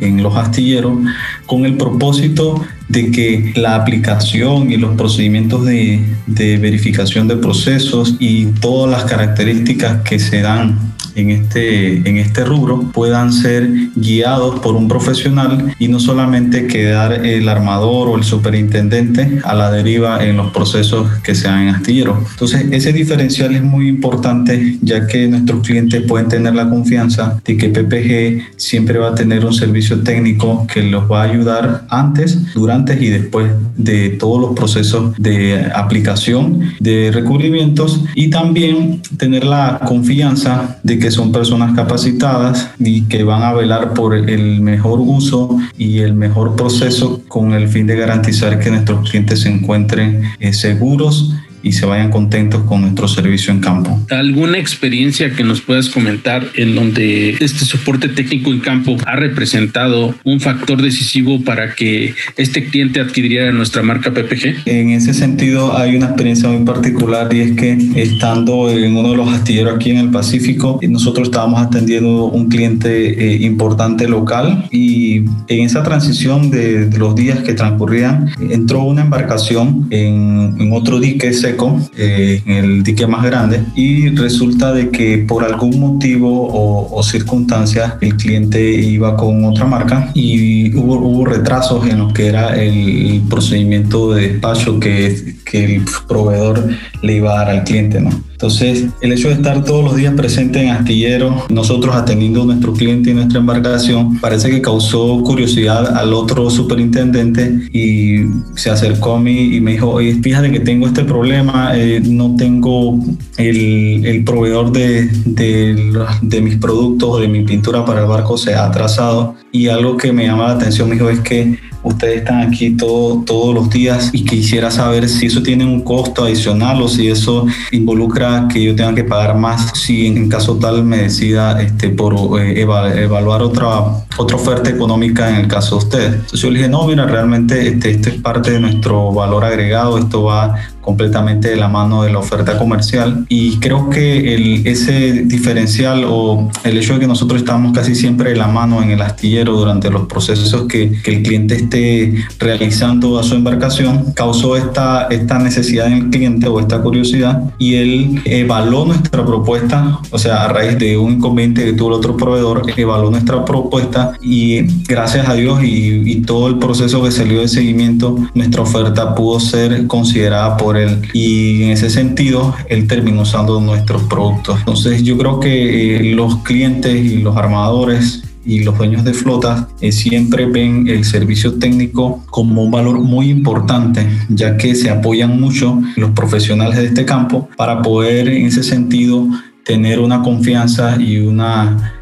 en 0.00 0.22
los 0.22 0.36
astilleros 0.36 0.98
con 1.46 1.64
el 1.64 1.76
propósito 1.76 2.64
de 2.88 3.10
que 3.10 3.52
la 3.56 3.76
aplicación 3.76 4.70
y 4.70 4.76
los 4.76 4.96
procedimientos 4.96 5.64
de, 5.64 6.04
de, 6.26 6.58
verificación 6.58 7.28
de 7.28 7.36
procesos 7.36 8.16
y 8.18 8.46
todas 8.46 8.90
las 8.90 9.10
características 9.10 10.02
que 10.02 10.18
se 10.18 10.42
dan 10.42 10.95
en 11.16 11.30
este, 11.30 11.96
en 12.08 12.18
este 12.18 12.44
rubro 12.44 12.92
puedan 12.92 13.32
ser 13.32 13.68
guiados 13.96 14.60
por 14.60 14.76
un 14.76 14.86
profesional 14.86 15.74
y 15.78 15.88
no 15.88 15.98
solamente 15.98 16.66
quedar 16.66 17.26
el 17.26 17.48
armador 17.48 18.08
o 18.08 18.16
el 18.16 18.24
superintendente 18.24 19.40
a 19.42 19.54
la 19.54 19.70
deriva 19.70 20.24
en 20.24 20.36
los 20.36 20.52
procesos 20.52 21.10
que 21.22 21.34
se 21.34 21.48
dan 21.48 21.62
en 21.62 21.74
astillero. 21.74 22.22
Entonces, 22.30 22.66
ese 22.70 22.92
diferencial 22.92 23.54
es 23.54 23.62
muy 23.62 23.88
importante 23.88 24.76
ya 24.82 25.06
que 25.06 25.26
nuestros 25.26 25.66
clientes 25.66 26.02
pueden 26.02 26.28
tener 26.28 26.54
la 26.54 26.68
confianza 26.68 27.40
de 27.44 27.56
que 27.56 27.68
PPG 27.70 28.58
siempre 28.58 28.98
va 28.98 29.08
a 29.08 29.14
tener 29.14 29.44
un 29.44 29.54
servicio 29.54 30.00
técnico 30.00 30.66
que 30.72 30.82
los 30.82 31.10
va 31.10 31.22
a 31.22 31.24
ayudar 31.24 31.86
antes, 31.88 32.52
durante 32.54 32.94
y 33.02 33.08
después 33.08 33.50
de 33.76 34.10
todos 34.10 34.40
los 34.40 34.54
procesos 34.54 35.14
de 35.16 35.70
aplicación 35.74 36.72
de 36.80 37.10
recubrimientos 37.12 38.04
y 38.14 38.30
también 38.30 39.02
tener 39.16 39.44
la 39.44 39.80
confianza 39.86 40.78
de 40.82 40.98
que 40.98 41.05
son 41.10 41.32
personas 41.32 41.74
capacitadas 41.74 42.70
y 42.78 43.02
que 43.02 43.24
van 43.24 43.42
a 43.42 43.52
velar 43.52 43.94
por 43.94 44.14
el 44.14 44.60
mejor 44.60 45.00
uso 45.00 45.58
y 45.76 45.98
el 45.98 46.14
mejor 46.14 46.56
proceso 46.56 47.22
con 47.28 47.52
el 47.52 47.68
fin 47.68 47.86
de 47.86 47.96
garantizar 47.96 48.58
que 48.58 48.70
nuestros 48.70 49.08
clientes 49.08 49.40
se 49.40 49.50
encuentren 49.50 50.22
eh, 50.40 50.52
seguros 50.52 51.34
y 51.66 51.72
se 51.72 51.84
vayan 51.84 52.10
contentos 52.10 52.62
con 52.62 52.82
nuestro 52.82 53.08
servicio 53.08 53.52
en 53.52 53.58
campo. 53.58 54.00
¿Alguna 54.10 54.56
experiencia 54.58 55.34
que 55.34 55.42
nos 55.42 55.60
puedas 55.60 55.88
comentar 55.88 56.46
en 56.54 56.76
donde 56.76 57.30
este 57.40 57.64
soporte 57.64 58.08
técnico 58.08 58.52
en 58.52 58.60
campo 58.60 58.96
ha 59.04 59.16
representado 59.16 60.14
un 60.22 60.38
factor 60.38 60.80
decisivo 60.80 61.42
para 61.42 61.74
que 61.74 62.14
este 62.36 62.66
cliente 62.66 63.00
adquiriera 63.00 63.50
nuestra 63.50 63.82
marca 63.82 64.12
PPG? 64.12 64.62
En 64.66 64.90
ese 64.90 65.12
sentido 65.12 65.76
hay 65.76 65.96
una 65.96 66.06
experiencia 66.06 66.48
muy 66.48 66.64
particular 66.64 67.34
y 67.34 67.40
es 67.40 67.52
que 67.56 67.76
estando 67.96 68.70
en 68.70 68.96
uno 68.96 69.10
de 69.10 69.16
los 69.16 69.28
astilleros 69.28 69.74
aquí 69.74 69.90
en 69.90 69.96
el 69.96 70.10
Pacífico, 70.10 70.78
nosotros 70.88 71.28
estábamos 71.28 71.60
atendiendo 71.60 72.26
un 72.26 72.48
cliente 72.48 73.32
eh, 73.34 73.44
importante 73.44 74.06
local 74.06 74.68
y 74.70 75.24
en 75.48 75.64
esa 75.64 75.82
transición 75.82 76.48
de, 76.52 76.86
de, 76.86 76.98
los 76.98 77.16
días 77.16 77.40
que 77.40 77.54
transcurrían 77.54 78.30
entró 78.38 78.84
una 78.84 79.02
embarcación 79.02 79.88
en, 79.90 80.54
en 80.60 80.72
otro 80.72 81.00
dique 81.00 81.32
seco 81.32 81.55
eh, 81.96 82.42
en 82.46 82.64
el 82.64 82.82
dique 82.82 83.06
más 83.06 83.24
grande 83.24 83.62
y 83.74 84.08
resulta 84.10 84.72
de 84.72 84.90
que 84.90 85.18
por 85.18 85.44
algún 85.44 85.78
motivo 85.78 86.48
o, 86.52 87.02
circunstancias 87.02 87.94
el 88.00 88.16
cliente 88.16 88.60
iba 88.60 89.16
con 89.16 89.44
otra 89.44 89.64
marca 89.64 90.10
y 90.14 90.74
hubo, 90.74 90.98
hubo 90.98 91.24
retrasos 91.24 91.86
en 91.86 91.98
lo 91.98 92.12
que 92.12 92.26
era 92.26 92.56
el 92.56 93.22
procedimiento 93.30 94.12
de 94.12 94.28
despacho 94.28 94.80
que, 94.80 95.36
que 95.44 95.76
el 95.76 95.84
proveedor 96.08 96.68
le 97.02 97.16
iba 97.16 97.32
a 97.32 97.44
dar 97.44 97.50
al 97.50 97.64
cliente, 97.64 98.00
¿no? 98.00 98.10
Entonces, 98.36 98.88
el 99.00 99.12
hecho 99.12 99.28
de 99.28 99.34
estar 99.34 99.64
todos 99.64 99.82
los 99.82 99.96
días 99.96 100.12
presente 100.12 100.60
en 100.60 100.68
astillero, 100.68 101.46
nosotros 101.48 101.96
atendiendo 101.96 102.42
a 102.42 102.44
nuestro 102.44 102.74
cliente 102.74 103.10
y 103.10 103.14
nuestra 103.14 103.38
embarcación, 103.40 104.20
parece 104.20 104.50
que 104.50 104.60
causó 104.60 105.22
curiosidad 105.22 105.96
al 105.96 106.12
otro 106.12 106.50
superintendente 106.50 107.66
y 107.72 108.26
se 108.54 108.68
acercó 108.68 109.14
a 109.14 109.20
mí 109.20 109.56
y 109.56 109.60
me 109.62 109.72
dijo, 109.72 109.88
oye, 109.88 110.16
fíjate 110.22 110.52
que 110.52 110.60
tengo 110.60 110.86
este 110.86 111.04
problema, 111.04 111.70
eh, 111.74 112.02
no 112.04 112.36
tengo 112.36 112.98
el, 113.38 114.04
el 114.04 114.22
proveedor 114.22 114.70
de, 114.70 115.08
de, 115.24 116.06
de, 116.20 116.40
mis 116.42 116.56
productos 116.56 117.08
o 117.08 117.18
de 117.18 117.28
mi 117.28 117.42
pintura 117.42 117.86
para 117.86 118.02
el 118.02 118.06
barco 118.06 118.36
se 118.36 118.52
ha 118.52 118.66
atrasado 118.66 119.34
y 119.50 119.68
algo 119.68 119.96
que 119.96 120.12
me 120.12 120.26
llama 120.26 120.48
la 120.48 120.52
atención, 120.52 120.90
me 120.90 120.96
dijo, 120.96 121.08
es 121.08 121.20
que 121.20 121.58
ustedes 121.82 122.18
están 122.18 122.40
aquí 122.40 122.70
todo, 122.70 123.22
todos 123.24 123.54
los 123.54 123.70
días 123.70 124.10
y 124.12 124.24
quisiera 124.24 124.70
saber 124.70 125.08
si 125.08 125.26
eso 125.26 125.42
tiene 125.42 125.64
un 125.64 125.80
costo 125.80 126.24
adicional 126.24 126.82
o 126.82 126.88
si 126.88 127.08
eso 127.08 127.46
involucra 127.70 128.25
que 128.52 128.62
yo 128.62 128.74
tenga 128.74 128.94
que 128.94 129.04
pagar 129.04 129.36
más 129.36 129.72
si 129.74 130.06
en 130.06 130.28
caso 130.28 130.56
tal 130.56 130.84
me 130.84 130.98
decida 130.98 131.60
este, 131.60 131.90
por 131.90 132.40
eh, 132.40 132.60
evaluar 132.60 133.42
otra, 133.42 133.80
otra 134.16 134.36
oferta 134.36 134.70
económica 134.70 135.28
en 135.30 135.36
el 135.36 135.48
caso 135.48 135.76
de 135.76 135.84
ustedes. 135.84 136.12
Entonces 136.14 136.40
yo 136.40 136.50
le 136.50 136.58
dije, 136.58 136.68
no, 136.68 136.86
mira, 136.86 137.06
realmente 137.06 137.68
este, 137.68 137.90
esto 137.90 138.08
es 138.08 138.16
parte 138.20 138.52
de 138.52 138.60
nuestro 138.60 139.12
valor 139.12 139.44
agregado, 139.44 139.98
esto 139.98 140.24
va 140.24 140.54
completamente 140.86 141.48
de 141.48 141.56
la 141.56 141.68
mano 141.68 142.04
de 142.04 142.12
la 142.12 142.20
oferta 142.20 142.56
comercial. 142.58 143.26
Y 143.28 143.58
creo 143.58 143.90
que 143.90 144.34
el, 144.34 144.66
ese 144.66 145.24
diferencial 145.24 146.04
o 146.08 146.48
el 146.62 146.78
hecho 146.78 146.94
de 146.94 147.00
que 147.00 147.06
nosotros 147.08 147.40
estamos 147.40 147.72
casi 147.74 147.96
siempre 147.96 148.30
de 148.30 148.36
la 148.36 148.46
mano 148.46 148.80
en 148.82 148.90
el 148.92 149.02
astillero 149.02 149.54
durante 149.54 149.90
los 149.90 150.06
procesos 150.06 150.66
que, 150.68 150.92
que 151.02 151.16
el 151.16 151.22
cliente 151.24 151.56
esté 151.56 152.14
realizando 152.38 153.18
a 153.18 153.24
su 153.24 153.34
embarcación 153.34 154.12
causó 154.14 154.56
esta, 154.56 155.08
esta 155.10 155.40
necesidad 155.40 155.88
en 155.88 155.92
el 155.94 156.10
cliente 156.10 156.46
o 156.46 156.60
esta 156.60 156.80
curiosidad. 156.80 157.42
Y 157.58 157.74
él 157.74 158.22
evaluó 158.24 158.86
nuestra 158.86 159.26
propuesta, 159.26 159.98
o 160.10 160.18
sea, 160.18 160.44
a 160.44 160.48
raíz 160.48 160.78
de 160.78 160.96
un 160.96 161.14
inconveniente 161.14 161.64
que 161.64 161.72
tuvo 161.72 161.88
el 161.88 161.94
otro 161.94 162.16
proveedor, 162.16 162.62
evaluó 162.76 163.10
nuestra 163.10 163.44
propuesta 163.44 164.12
y 164.22 164.62
gracias 164.84 165.28
a 165.28 165.34
Dios 165.34 165.64
y, 165.64 166.12
y 166.12 166.22
todo 166.22 166.46
el 166.46 166.58
proceso 166.58 167.02
que 167.02 167.10
salió 167.10 167.40
de 167.40 167.48
seguimiento, 167.48 168.16
nuestra 168.34 168.62
oferta 168.62 169.14
pudo 169.16 169.40
ser 169.40 169.88
considerada 169.88 170.56
por 170.56 170.75
y 171.12 171.64
en 171.64 171.70
ese 171.70 171.90
sentido 171.90 172.54
él 172.68 172.86
terminó 172.86 173.22
usando 173.22 173.60
nuestros 173.60 174.02
productos. 174.04 174.58
Entonces 174.60 175.02
yo 175.02 175.16
creo 175.18 175.40
que 175.40 175.96
eh, 175.96 176.14
los 176.14 176.38
clientes 176.38 176.94
y 176.94 177.18
los 177.18 177.36
armadores 177.36 178.22
y 178.44 178.62
los 178.62 178.78
dueños 178.78 179.04
de 179.04 179.12
flotas 179.12 179.66
eh, 179.80 179.90
siempre 179.90 180.46
ven 180.46 180.86
el 180.88 181.04
servicio 181.04 181.54
técnico 181.54 182.24
como 182.30 182.62
un 182.62 182.70
valor 182.70 183.00
muy 183.00 183.28
importante, 183.28 184.06
ya 184.28 184.56
que 184.56 184.74
se 184.74 184.88
apoyan 184.88 185.40
mucho 185.40 185.80
los 185.96 186.12
profesionales 186.12 186.78
de 186.78 186.86
este 186.86 187.04
campo 187.04 187.48
para 187.56 187.82
poder 187.82 188.28
en 188.28 188.46
ese 188.46 188.62
sentido 188.62 189.26
tener 189.64 189.98
una 189.98 190.22
confianza 190.22 190.96
y 191.00 191.18
una 191.18 191.92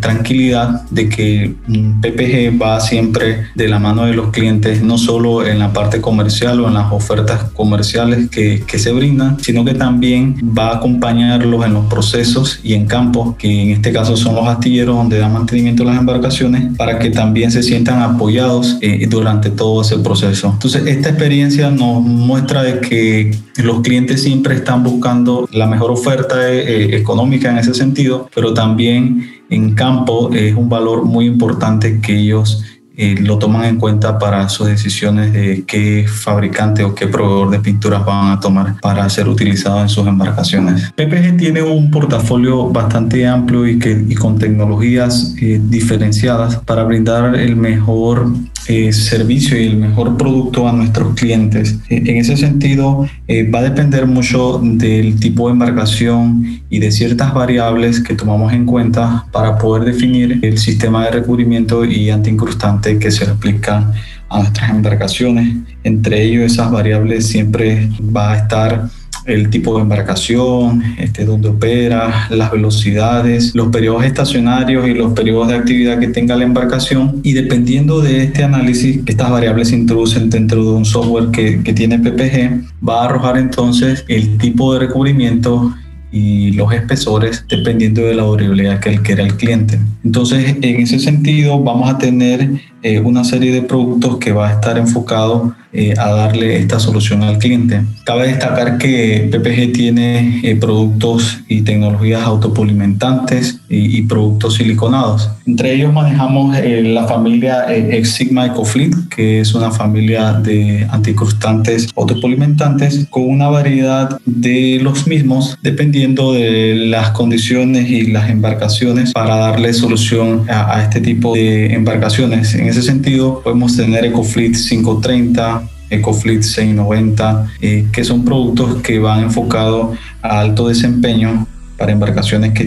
tranquilidad 0.00 0.82
de 0.90 1.08
que 1.08 1.54
PPG 1.66 2.60
va 2.60 2.80
siempre 2.80 3.46
de 3.54 3.68
la 3.68 3.78
mano 3.78 4.04
de 4.04 4.14
los 4.14 4.30
clientes, 4.30 4.82
no 4.82 4.98
solo 4.98 5.46
en 5.46 5.58
la 5.58 5.72
parte 5.72 6.00
comercial 6.00 6.60
o 6.60 6.68
en 6.68 6.74
las 6.74 6.92
ofertas 6.92 7.44
comerciales 7.52 8.28
que, 8.30 8.62
que 8.66 8.78
se 8.78 8.92
brindan, 8.92 9.38
sino 9.40 9.64
que 9.64 9.74
también 9.74 10.36
va 10.56 10.68
a 10.68 10.76
acompañarlos 10.76 11.64
en 11.64 11.74
los 11.74 11.86
procesos 11.86 12.60
y 12.62 12.74
en 12.74 12.86
campos, 12.86 13.36
que 13.36 13.62
en 13.62 13.70
este 13.70 13.92
caso 13.92 14.16
son 14.16 14.34
los 14.34 14.46
astilleros 14.46 14.96
donde 14.96 15.18
da 15.18 15.28
mantenimiento 15.28 15.82
a 15.82 15.86
las 15.86 15.98
embarcaciones, 15.98 16.76
para 16.76 16.98
que 16.98 17.10
también 17.10 17.50
se 17.50 17.62
sientan 17.62 18.02
apoyados 18.02 18.78
eh, 18.80 19.06
durante 19.08 19.50
todo 19.50 19.82
ese 19.82 19.98
proceso. 19.98 20.50
Entonces, 20.52 20.86
esta 20.86 21.10
experiencia 21.10 21.70
nos 21.70 22.02
muestra 22.02 22.62
de 22.62 22.80
que 22.80 23.36
los 23.56 23.80
clientes 23.80 24.22
siempre 24.22 24.54
están 24.54 24.82
buscando 24.82 25.48
la 25.52 25.66
mejor 25.66 25.90
oferta 25.90 26.50
eh, 26.50 26.96
económica 26.96 27.50
en 27.50 27.58
ese 27.58 27.74
sentido, 27.74 28.28
pero 28.34 28.54
también 28.54 29.39
en 29.50 29.74
campo 29.74 30.30
es 30.32 30.54
un 30.54 30.68
valor 30.68 31.04
muy 31.04 31.26
importante 31.26 32.00
que 32.00 32.16
ellos 32.16 32.64
eh, 32.96 33.16
lo 33.18 33.38
toman 33.38 33.64
en 33.64 33.76
cuenta 33.78 34.18
para 34.18 34.46
sus 34.50 34.66
decisiones 34.66 35.32
de 35.32 35.64
qué 35.66 36.06
fabricante 36.06 36.84
o 36.84 36.94
qué 36.94 37.06
proveedor 37.06 37.48
de 37.48 37.58
pinturas 37.60 38.04
van 38.04 38.30
a 38.30 38.40
tomar 38.40 38.78
para 38.82 39.08
ser 39.08 39.26
utilizado 39.26 39.80
en 39.80 39.88
sus 39.88 40.06
embarcaciones. 40.06 40.92
PPG 40.96 41.38
tiene 41.38 41.62
un 41.62 41.90
portafolio 41.90 42.68
bastante 42.68 43.26
amplio 43.26 43.66
y, 43.66 43.78
que, 43.78 44.04
y 44.06 44.14
con 44.14 44.38
tecnologías 44.38 45.34
eh, 45.40 45.58
diferenciadas 45.64 46.56
para 46.56 46.84
brindar 46.84 47.36
el 47.36 47.56
mejor 47.56 48.26
eh, 48.68 48.92
servicio 48.92 49.60
y 49.60 49.66
el 49.66 49.76
mejor 49.76 50.16
producto 50.16 50.68
a 50.68 50.72
nuestros 50.72 51.14
clientes. 51.14 51.78
Eh, 51.88 52.02
en 52.06 52.16
ese 52.16 52.36
sentido, 52.36 53.06
va 53.54 53.58
a 53.60 53.62
depender 53.62 54.06
mucho 54.06 54.60
del 54.62 55.18
tipo 55.20 55.46
de 55.46 55.52
embarcación 55.52 56.60
y 56.68 56.78
de 56.78 56.90
ciertas 56.90 57.32
variables 57.32 58.00
que 58.00 58.14
tomamos 58.14 58.52
en 58.52 58.66
cuenta 58.66 59.26
para 59.32 59.58
poder 59.58 59.84
definir 59.84 60.40
el 60.42 60.58
sistema 60.58 61.04
de 61.04 61.12
recubrimiento 61.12 61.84
y 61.84 62.10
antiincrustante 62.10 62.98
que 62.98 63.10
se 63.10 63.24
aplica 63.24 63.92
a 64.28 64.38
nuestras 64.38 64.70
embarcaciones. 64.70 65.56
Entre 65.84 66.22
ellos, 66.22 66.52
esas 66.52 66.70
variables 66.70 67.26
siempre 67.26 67.88
va 68.00 68.32
a 68.32 68.36
estar 68.38 68.88
el 69.30 69.50
tipo 69.50 69.76
de 69.76 69.82
embarcación, 69.82 70.82
este, 70.98 71.24
donde 71.24 71.48
opera, 71.48 72.28
las 72.30 72.50
velocidades, 72.50 73.54
los 73.54 73.68
periodos 73.68 74.04
estacionarios 74.04 74.88
y 74.88 74.94
los 74.94 75.12
periodos 75.12 75.48
de 75.48 75.54
actividad 75.54 75.98
que 75.98 76.08
tenga 76.08 76.36
la 76.36 76.44
embarcación. 76.44 77.20
Y 77.22 77.32
dependiendo 77.32 78.00
de 78.00 78.24
este 78.24 78.44
análisis, 78.44 79.00
estas 79.06 79.30
variables 79.30 79.68
se 79.68 79.76
introducen 79.76 80.30
dentro 80.30 80.62
de 80.64 80.70
un 80.70 80.84
software 80.84 81.30
que, 81.30 81.62
que 81.62 81.72
tiene 81.72 81.98
PPG, 81.98 82.86
va 82.86 83.02
a 83.02 83.04
arrojar 83.06 83.38
entonces 83.38 84.04
el 84.08 84.38
tipo 84.38 84.72
de 84.74 84.80
recubrimiento 84.80 85.74
y 86.12 86.52
los 86.52 86.72
espesores 86.72 87.44
dependiendo 87.48 88.02
de 88.02 88.14
la 88.14 88.24
durabilidad 88.24 88.80
que 88.80 89.00
quiera 89.00 89.22
el 89.22 89.36
cliente. 89.36 89.78
Entonces, 90.04 90.56
en 90.60 90.80
ese 90.80 90.98
sentido, 90.98 91.62
vamos 91.62 91.90
a 91.90 91.98
tener 91.98 92.50
eh, 92.82 92.98
una 92.98 93.24
serie 93.24 93.52
de 93.52 93.60
productos 93.60 94.16
que 94.16 94.32
va 94.32 94.48
a 94.48 94.52
estar 94.52 94.78
enfocado 94.78 95.54
eh, 95.72 95.94
a 95.98 96.10
darle 96.10 96.56
esta 96.56 96.80
solución 96.80 97.22
al 97.22 97.38
cliente. 97.38 97.82
Cabe 98.04 98.28
destacar 98.28 98.78
que 98.78 99.28
PPG 99.30 99.72
tiene 99.72 100.40
eh, 100.42 100.56
productos 100.56 101.40
y 101.46 101.60
tecnologías 101.60 102.22
autopolimentantes 102.22 103.60
y, 103.68 103.98
y, 103.98 104.02
productos 104.02 104.54
siliconados. 104.54 105.30
Entre 105.46 105.74
ellos 105.74 105.92
manejamos 105.92 106.56
la 106.64 107.06
familia 107.06 107.66
Ex 107.68 108.12
Sigma 108.12 108.46
EcoFleet, 108.46 108.94
que 109.14 109.40
es 109.40 109.54
una 109.54 109.70
familia 109.70 110.32
de 110.32 110.88
anticrustantes 110.90 111.88
autopolimentantes 111.94 113.06
con 113.10 113.28
una 113.28 113.48
variedad 113.48 114.18
de 114.24 114.80
los 114.82 115.06
mismos 115.06 115.56
dependiendo 115.62 116.32
de 116.32 116.74
las 116.74 117.10
condiciones 117.10 117.90
y 117.90 118.06
las 118.06 118.30
embarcaciones 118.30 119.12
para 119.12 119.36
darle 119.36 119.72
solución 119.72 120.46
a, 120.48 120.76
a 120.76 120.82
este 120.82 121.00
tipo 121.00 121.34
de 121.34 121.74
embarcaciones. 121.74 122.54
En 122.54 122.69
ese 122.70 122.82
sentido, 122.82 123.40
podemos 123.42 123.76
tener 123.76 124.04
EcoFleet 124.04 124.52
530, 124.52 125.62
EcoFleet 125.90 126.42
690, 126.42 127.46
eh, 127.60 127.86
que 127.92 128.04
son 128.04 128.24
productos 128.24 128.82
que 128.82 128.98
van 128.98 129.24
enfocados 129.24 129.98
a 130.22 130.40
alto 130.40 130.68
desempeño 130.68 131.46
para 131.76 131.92
embarcaciones 131.92 132.52
que, 132.52 132.64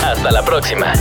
Hasta 0.05 0.33
la 0.33 0.45
próxima. 0.45 0.93